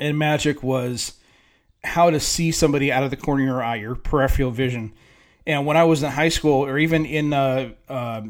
[0.00, 1.14] And magic was
[1.84, 4.92] how to see somebody out of the corner of your eye, your peripheral vision.
[5.46, 8.22] And when I was in high school, or even in uh, uh,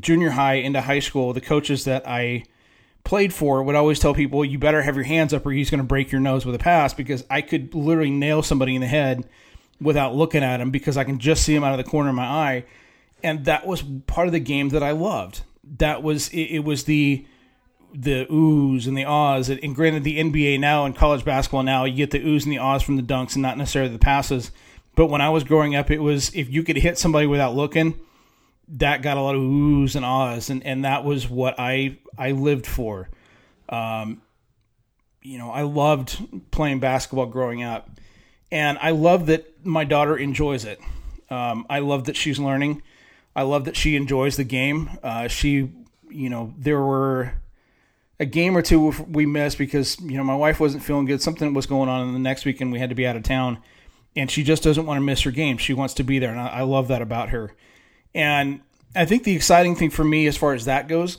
[0.00, 2.44] junior high into high school, the coaches that I
[3.04, 5.78] played for would always tell people, "You better have your hands up, or he's going
[5.78, 8.86] to break your nose with a pass." Because I could literally nail somebody in the
[8.86, 9.26] head
[9.80, 12.16] without looking at him because I can just see him out of the corner of
[12.16, 12.64] my eye,
[13.22, 15.42] and that was part of the game that I loved.
[15.78, 17.24] That was it, it was the
[17.94, 19.48] the oohs and the ahs.
[19.48, 22.58] And granted, the NBA now and college basketball now, you get the oohs and the
[22.58, 24.50] ahs from the dunks and not necessarily the passes.
[24.94, 27.98] But when I was growing up, it was if you could hit somebody without looking,
[28.68, 32.32] that got a lot of oohs and ahs, and, and that was what I I
[32.32, 33.08] lived for.
[33.68, 34.22] Um,
[35.22, 37.88] you know, I loved playing basketball growing up,
[38.50, 40.80] and I love that my daughter enjoys it.
[41.30, 42.82] Um, I love that she's learning.
[43.36, 44.90] I love that she enjoys the game.
[45.02, 45.70] Uh, she,
[46.10, 47.34] you know, there were
[48.20, 51.22] a game or two we missed because you know my wife wasn't feeling good.
[51.22, 53.58] Something was going on, and the next weekend we had to be out of town,
[54.16, 55.58] and she just doesn't want to miss her game.
[55.58, 57.52] She wants to be there, and I, I love that about her.
[58.14, 58.60] And
[58.96, 61.18] I think the exciting thing for me, as far as that goes,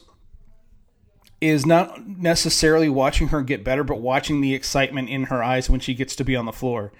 [1.39, 5.80] is not necessarily watching her get better, but watching the excitement in her eyes when
[5.80, 6.91] she gets to be on the floor.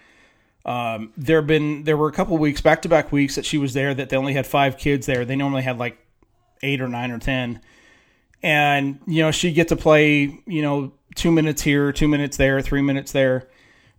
[0.66, 3.74] Um, there been there were a couple weeks, back to back weeks, that she was
[3.74, 5.26] there that they only had five kids there.
[5.26, 5.98] They normally had like
[6.62, 7.60] eight or nine or ten
[8.42, 12.62] and you know she'd get to play you know two minutes here, two minutes there,
[12.62, 13.50] three minutes there.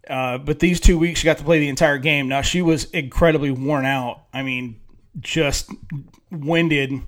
[0.08, 2.28] Uh, but these two weeks she got to play the entire game.
[2.28, 4.22] Now she was incredibly worn out.
[4.32, 4.80] I mean,
[5.18, 5.70] just
[6.30, 7.02] winded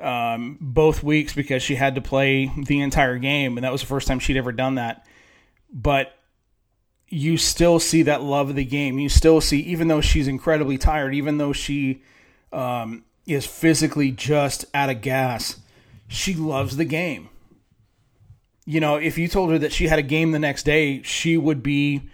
[0.00, 3.86] um, both weeks because she had to play the entire game, and that was the
[3.86, 5.06] first time she'd ever done that.
[5.72, 6.14] But
[7.08, 8.98] you still see that love of the game.
[8.98, 12.02] You still see, even though she's incredibly tired, even though she
[12.52, 15.58] um, is physically just out of gas,
[16.08, 17.28] she loves the game.
[18.64, 21.36] You know, if you told her that she had a game the next day, she
[21.36, 22.10] would be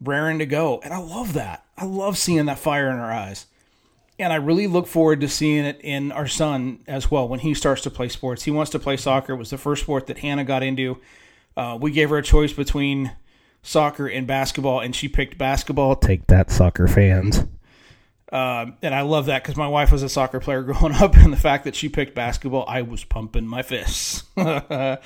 [0.00, 0.80] raring to go.
[0.84, 1.64] And I love that.
[1.76, 3.46] I love seeing that fire in her eyes.
[4.18, 7.54] And I really look forward to seeing it in our son as well when he
[7.54, 8.44] starts to play sports.
[8.44, 9.34] He wants to play soccer.
[9.34, 10.98] It was the first sport that Hannah got into.
[11.56, 13.12] Uh, we gave her a choice between
[13.62, 15.96] soccer and basketball, and she picked basketball.
[15.96, 17.44] Take that, soccer fans.
[18.30, 21.32] Uh, and I love that because my wife was a soccer player growing up, and
[21.32, 24.24] the fact that she picked basketball, I was pumping my fists.
[24.36, 24.98] I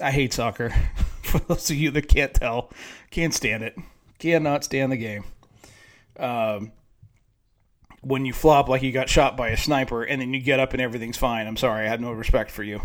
[0.00, 0.70] hate soccer.
[1.22, 2.70] For those of you that can't tell,
[3.10, 3.76] can't stand it.
[4.18, 5.24] Cannot stand the game.
[6.18, 6.72] Um,
[8.02, 10.74] when you flop like you got shot by a sniper and then you get up
[10.74, 11.46] and everything's fine.
[11.46, 12.80] I'm sorry, I had no respect for you.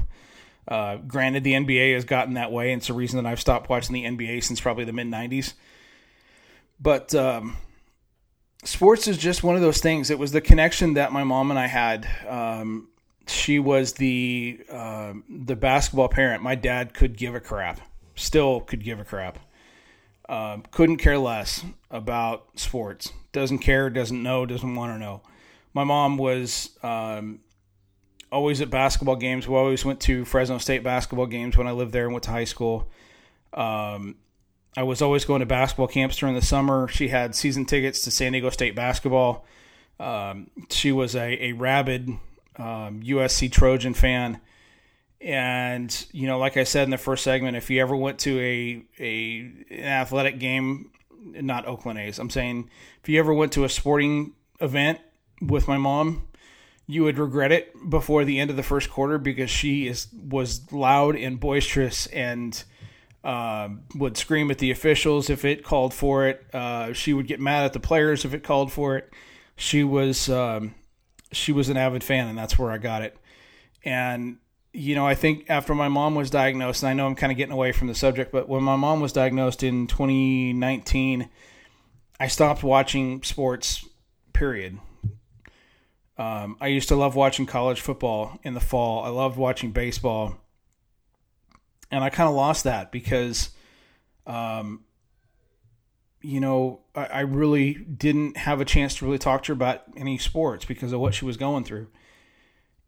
[0.67, 3.69] Uh, granted, the NBA has gotten that way, and it's the reason that I've stopped
[3.69, 5.53] watching the NBA since probably the mid 90s.
[6.79, 7.57] But um,
[8.63, 10.09] sports is just one of those things.
[10.09, 12.07] It was the connection that my mom and I had.
[12.27, 12.89] Um,
[13.27, 16.41] she was the uh, the basketball parent.
[16.41, 17.79] My dad could give a crap,
[18.15, 19.39] still could give a crap.
[20.27, 23.13] Um, couldn't care less about sports.
[23.31, 25.21] Doesn't care, doesn't know, doesn't want to know.
[25.73, 27.39] My mom was um,
[28.31, 29.47] always at basketball games.
[29.47, 32.31] We always went to Fresno State basketball games when I lived there and went to
[32.31, 32.89] high school.
[33.53, 34.15] Um,
[34.79, 36.87] I was always going to basketball camps during the summer.
[36.87, 39.45] She had season tickets to San Diego State basketball.
[39.99, 42.09] Um, she was a, a rabid
[42.57, 44.39] USC um, Trojan fan
[45.19, 48.39] and you know, like I said in the first segment, if you ever went to
[48.39, 50.91] a a an athletic game,
[51.25, 52.69] not Oakland A's, I'm saying
[53.03, 54.99] if you ever went to a sporting event
[55.41, 56.25] with my mom,
[56.87, 60.71] you would regret it before the end of the first quarter because she is was
[60.71, 62.63] loud and boisterous and
[63.23, 66.45] uh, would scream at the officials if it called for it.
[66.53, 69.11] Uh, she would get mad at the players if it called for it.
[69.55, 70.75] She was um,
[71.31, 73.17] she was an avid fan, and that's where I got it.
[73.83, 74.37] And
[74.71, 77.37] you know, I think after my mom was diagnosed, and I know I'm kind of
[77.37, 81.27] getting away from the subject, but when my mom was diagnosed in 2019,
[82.19, 83.85] I stopped watching sports,
[84.33, 84.77] period.
[86.17, 89.03] Um, I used to love watching college football in the fall.
[89.03, 90.37] I loved watching baseball.
[91.91, 93.49] And I kind of lost that because,
[94.27, 94.83] um,
[96.21, 99.83] you know, I, I really didn't have a chance to really talk to her about
[99.97, 101.87] any sports because of what she was going through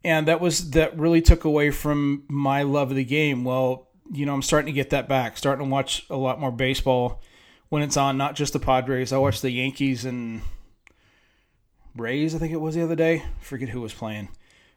[0.04, 3.44] and that was that really took away from my love of the game.
[3.44, 5.38] Well, you know, I'm starting to get that back.
[5.38, 7.22] Starting to watch a lot more baseball
[7.68, 9.12] when it's on, not just the Padres.
[9.12, 10.42] I watched the Yankees and
[11.96, 12.34] Rays.
[12.34, 13.24] I think it was the other day.
[13.40, 14.28] forget who was playing.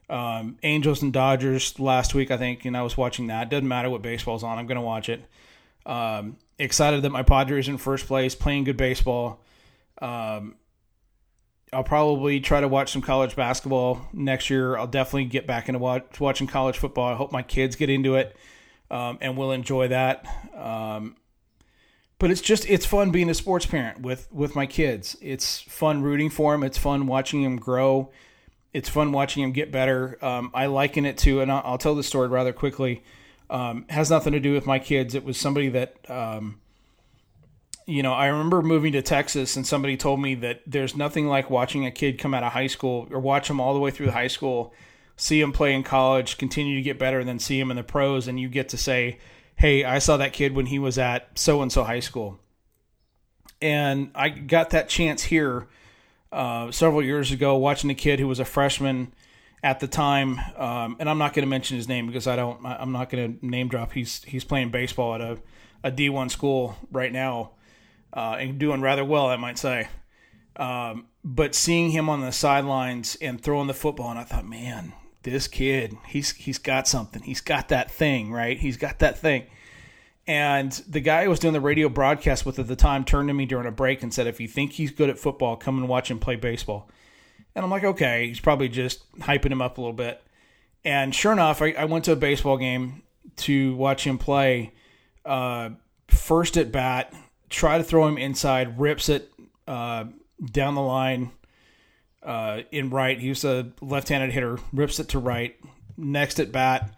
[0.10, 3.50] Um, Angels and Dodgers last week, I think, and I was watching that.
[3.50, 4.58] Doesn't matter what baseball's on.
[4.58, 5.26] I'm going to watch it.
[5.86, 9.42] Um, excited that my Padres in first place, playing good baseball.
[10.02, 10.56] Um,
[11.74, 14.78] I'll probably try to watch some college basketball next year.
[14.78, 17.12] I'll definitely get back into watch, watching college football.
[17.12, 18.36] I hope my kids get into it
[18.90, 20.26] um, and will enjoy that.
[20.56, 21.18] Um,
[22.18, 25.18] but it's just it's fun being a sports parent with with my kids.
[25.22, 26.64] It's fun rooting for them.
[26.64, 28.12] It's fun watching them grow.
[28.76, 30.18] It's fun watching them get better.
[30.22, 33.04] Um, I liken it to, and I'll, tell the story rather quickly.
[33.50, 35.16] Um, has nothing to do with my kids.
[35.16, 36.60] It was somebody that um,
[37.86, 41.50] you know, I remember moving to Texas and somebody told me that there's nothing like
[41.50, 44.10] watching a kid come out of high school or watch them all the way through
[44.10, 44.74] high school,
[45.16, 47.84] see him play in college, continue to get better, and then see him in the
[47.84, 49.20] pros, and you get to say,
[49.56, 52.40] "Hey, I saw that kid when he was at so and so high school."
[53.62, 55.70] And I got that chance here
[56.36, 59.14] uh, several years ago, watching a kid who was a freshman
[59.64, 62.64] at the time, um, and I'm not going to mention his name because I don't.
[62.66, 63.94] I'm not going to name drop.
[63.94, 65.38] He's he's playing baseball at a
[65.84, 67.52] a D1 school right now
[68.12, 69.88] uh, and doing rather well, I might say.
[70.56, 74.94] Um, but seeing him on the sidelines and throwing the football, and I thought, man,
[75.24, 77.22] this kid, he's he's got something.
[77.22, 78.58] He's got that thing, right?
[78.58, 79.46] He's got that thing.
[80.28, 83.34] And the guy I was doing the radio broadcast with at the time turned to
[83.34, 85.88] me during a break and said, "If you think he's good at football, come and
[85.88, 86.90] watch him play baseball."
[87.54, 90.22] And I'm like, "Okay." He's probably just hyping him up a little bit.
[90.84, 93.04] And sure enough, I, I went to a baseball game
[93.38, 94.74] to watch him play.
[95.24, 95.72] Uh,
[96.08, 97.14] first at bat,
[97.50, 99.32] try to throw him inside, rips it
[99.68, 100.06] uh,
[100.52, 101.32] down the line
[102.24, 103.20] uh, in right.
[103.20, 105.56] He was a left-handed hitter, rips it to right.
[105.98, 106.96] Next at bat,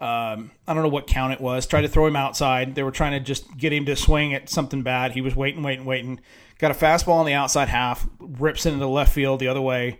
[0.00, 1.66] um, I don't know what count it was.
[1.66, 2.74] Tried to throw him outside.
[2.74, 5.12] They were trying to just get him to swing at something bad.
[5.12, 6.20] He was waiting, waiting, waiting.
[6.58, 9.98] Got a fastball on the outside half, rips into the left field the other way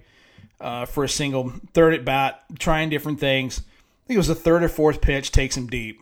[0.61, 1.53] uh, for a single.
[1.74, 3.61] Third at bat, trying different things.
[3.61, 6.01] I think it was the third or fourth pitch, takes him deep.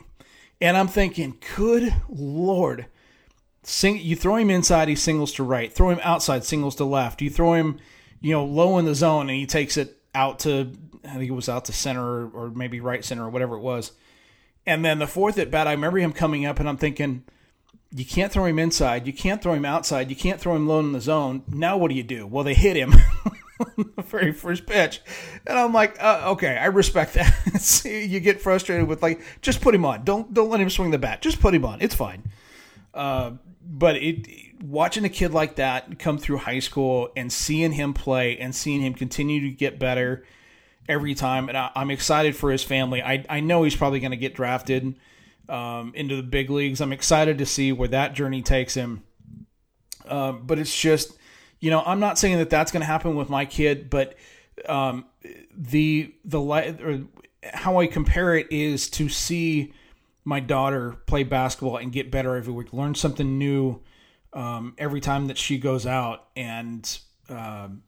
[0.61, 2.87] And I'm thinking, good lord,
[3.69, 5.71] Sing, you throw him inside, he singles to right.
[5.71, 7.21] Throw him outside, singles to left.
[7.21, 7.79] You throw him,
[8.21, 10.73] you know, low in the zone, and he takes it out to
[11.09, 13.93] I think it was out to center or, maybe right center or whatever it was.
[14.67, 17.25] And then the fourth at bat, I remember him coming up, and I'm thinking,
[17.91, 20.81] you can't throw him inside, you can't throw him outside, you can't throw him low
[20.81, 21.43] in the zone.
[21.49, 22.27] Now what do you do?
[22.27, 22.93] Well, they hit him.
[23.77, 25.01] the very first pitch,
[25.47, 27.35] and I'm like, uh, okay, I respect that.
[27.85, 30.05] You get frustrated with like, just put him on.
[30.05, 31.23] Don't don't let him swing the bat.
[31.23, 31.81] Just put him on.
[31.81, 32.23] It's fine.
[32.95, 33.33] Uh,
[33.69, 34.27] but it
[34.63, 38.81] watching a kid like that come through high school and seeing him play and seeing
[38.81, 40.25] him continue to get better
[40.89, 43.03] every time, and I, am excited for his family.
[43.03, 44.95] I I know he's probably going to get drafted
[45.49, 46.81] um, into the big leagues.
[46.81, 49.03] I'm excited to see where that journey takes him.
[50.07, 51.17] Uh, but it's just,
[51.61, 54.17] you know, I'm not saying that that's going to happen with my kid, but
[54.67, 55.05] um,
[55.57, 57.01] the the or
[57.55, 59.73] how I compare it is to see
[60.25, 63.81] my daughter play basketball and get better every week, learn something new
[64.33, 67.83] um, every time that she goes out, and um,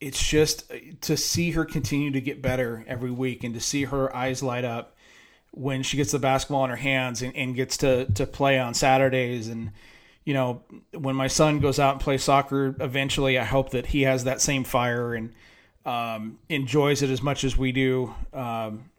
[0.00, 0.72] it's just
[1.02, 4.64] to see her continue to get better every week and to see her eyes light
[4.64, 4.96] up
[5.52, 8.72] when she gets the basketball in her hands and, and gets to to play on
[8.72, 9.48] Saturdays.
[9.48, 9.72] And
[10.24, 10.62] you know
[10.94, 14.40] when my son goes out and plays soccer eventually I hope that he has that
[14.40, 15.34] same fire and
[15.84, 18.14] um, enjoys it as much as we do.
[18.32, 18.90] Um,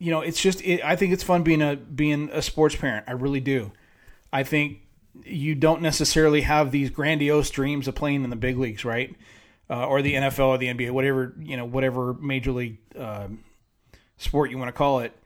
[0.00, 3.04] you know it's just it, I think it's fun being a being a sports parent.
[3.06, 3.70] I really do.
[4.32, 4.80] I think
[5.24, 9.14] you don't necessarily have these grandiose dreams of playing in the big leagues right
[9.70, 13.28] uh, or the NFL or the NBA whatever you know whatever major league uh,
[14.16, 15.16] sport you want to call it.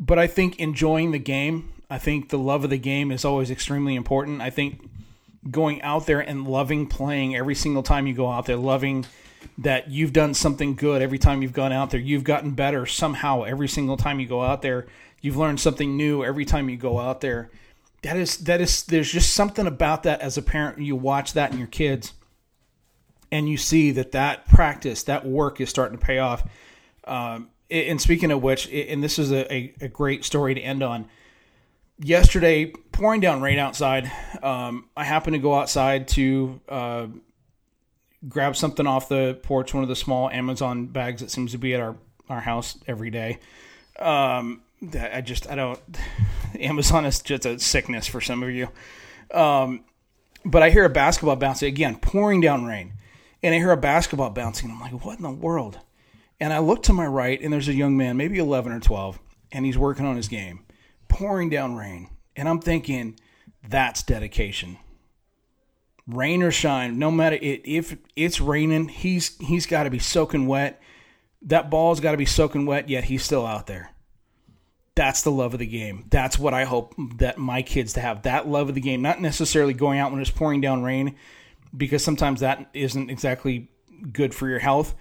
[0.00, 3.50] But I think enjoying the game, I think the love of the game is always
[3.50, 4.40] extremely important.
[4.40, 4.88] I think
[5.50, 9.06] going out there and loving playing every single time you go out there, loving
[9.56, 12.00] that you've done something good every time you've gone out there.
[12.00, 14.86] You've gotten better somehow every single time you go out there.
[15.20, 17.50] You've learned something new every time you go out there.
[18.02, 21.50] That is that is there's just something about that as a parent you watch that
[21.50, 22.12] in your kids
[23.30, 26.42] and you see that that practice, that work is starting to pay off.
[27.04, 30.82] Um, and speaking of which, and this is a, a, a great story to end
[30.82, 31.06] on.
[32.00, 34.10] Yesterday, pouring down rain outside,
[34.42, 37.06] um, I happened to go outside to uh,
[38.26, 41.74] grab something off the porch, one of the small Amazon bags that seems to be
[41.74, 41.96] at our,
[42.28, 43.40] our house every day.
[43.98, 44.62] Um,
[44.94, 45.80] I just, I don't,
[46.60, 48.68] Amazon is just a sickness for some of you.
[49.32, 49.84] Um,
[50.44, 52.92] but I hear a basketball bounce again, pouring down rain.
[53.42, 54.70] And I hear a basketball bouncing.
[54.70, 55.78] I'm like, what in the world?
[56.40, 59.18] And I look to my right, and there's a young man, maybe 11 or 12,
[59.52, 60.64] and he's working on his game,
[61.08, 62.10] pouring down rain.
[62.36, 63.18] And I'm thinking,
[63.66, 64.78] that's dedication.
[66.06, 70.46] Rain or shine, no matter it, if it's raining, he's he's got to be soaking
[70.46, 70.80] wet.
[71.42, 73.90] That ball's got to be soaking wet, yet he's still out there.
[74.94, 76.06] That's the love of the game.
[76.10, 78.22] That's what I hope that my kids to have.
[78.22, 81.14] That love of the game, not necessarily going out when it's pouring down rain,
[81.76, 83.70] because sometimes that isn't exactly
[84.12, 84.94] good for your health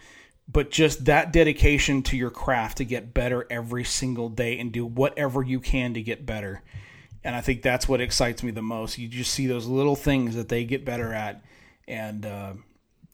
[0.47, 4.85] but just that dedication to your craft to get better every single day and do
[4.85, 6.63] whatever you can to get better.
[7.23, 8.97] And I think that's what excites me the most.
[8.97, 11.43] You just see those little things that they get better at,
[11.87, 12.53] and uh,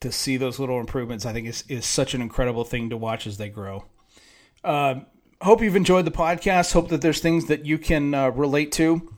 [0.02, 3.26] to see those little improvements, I think is is such an incredible thing to watch
[3.26, 3.86] as they grow.
[4.64, 5.02] Uh,
[5.42, 6.74] hope you've enjoyed the podcast.
[6.74, 9.12] Hope that there's things that you can uh, relate to.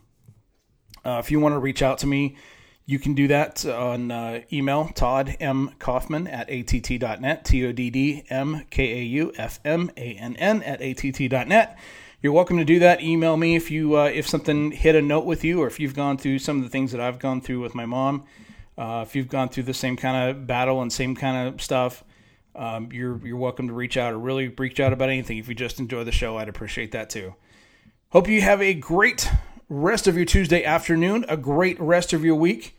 [1.04, 2.38] Uh, if you want to reach out to me,
[2.86, 5.72] you can do that on uh, email, Todd M.
[5.80, 10.36] Kaufmann at att.net, T O D D M K A U F M A N
[10.36, 11.78] N at att.net.
[12.22, 13.02] You're welcome to do that.
[13.02, 15.96] Email me if you uh, if something hit a note with you, or if you've
[15.96, 18.26] gone through some of the things that I've gone through with my mom.
[18.78, 22.04] Uh, if you've gone through the same kind of battle and same kind of stuff,
[22.56, 25.38] um, you're you're welcome to reach out or really reach out about anything.
[25.40, 27.34] If you just enjoy the show, I'd appreciate that too.
[28.10, 29.30] Hope you have a great
[29.70, 32.78] rest of your Tuesday afternoon, a great rest of your week.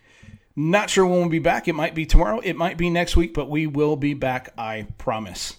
[0.55, 1.69] Not sure when we'll be back.
[1.69, 4.87] It might be tomorrow, it might be next week, but we will be back, I
[4.97, 5.57] promise.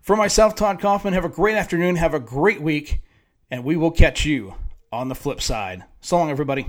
[0.00, 3.02] For myself, Todd Kaufmann, have a great afternoon, have a great week,
[3.50, 4.54] and we will catch you
[4.90, 5.84] on the flip side.
[6.00, 6.66] So long, everybody.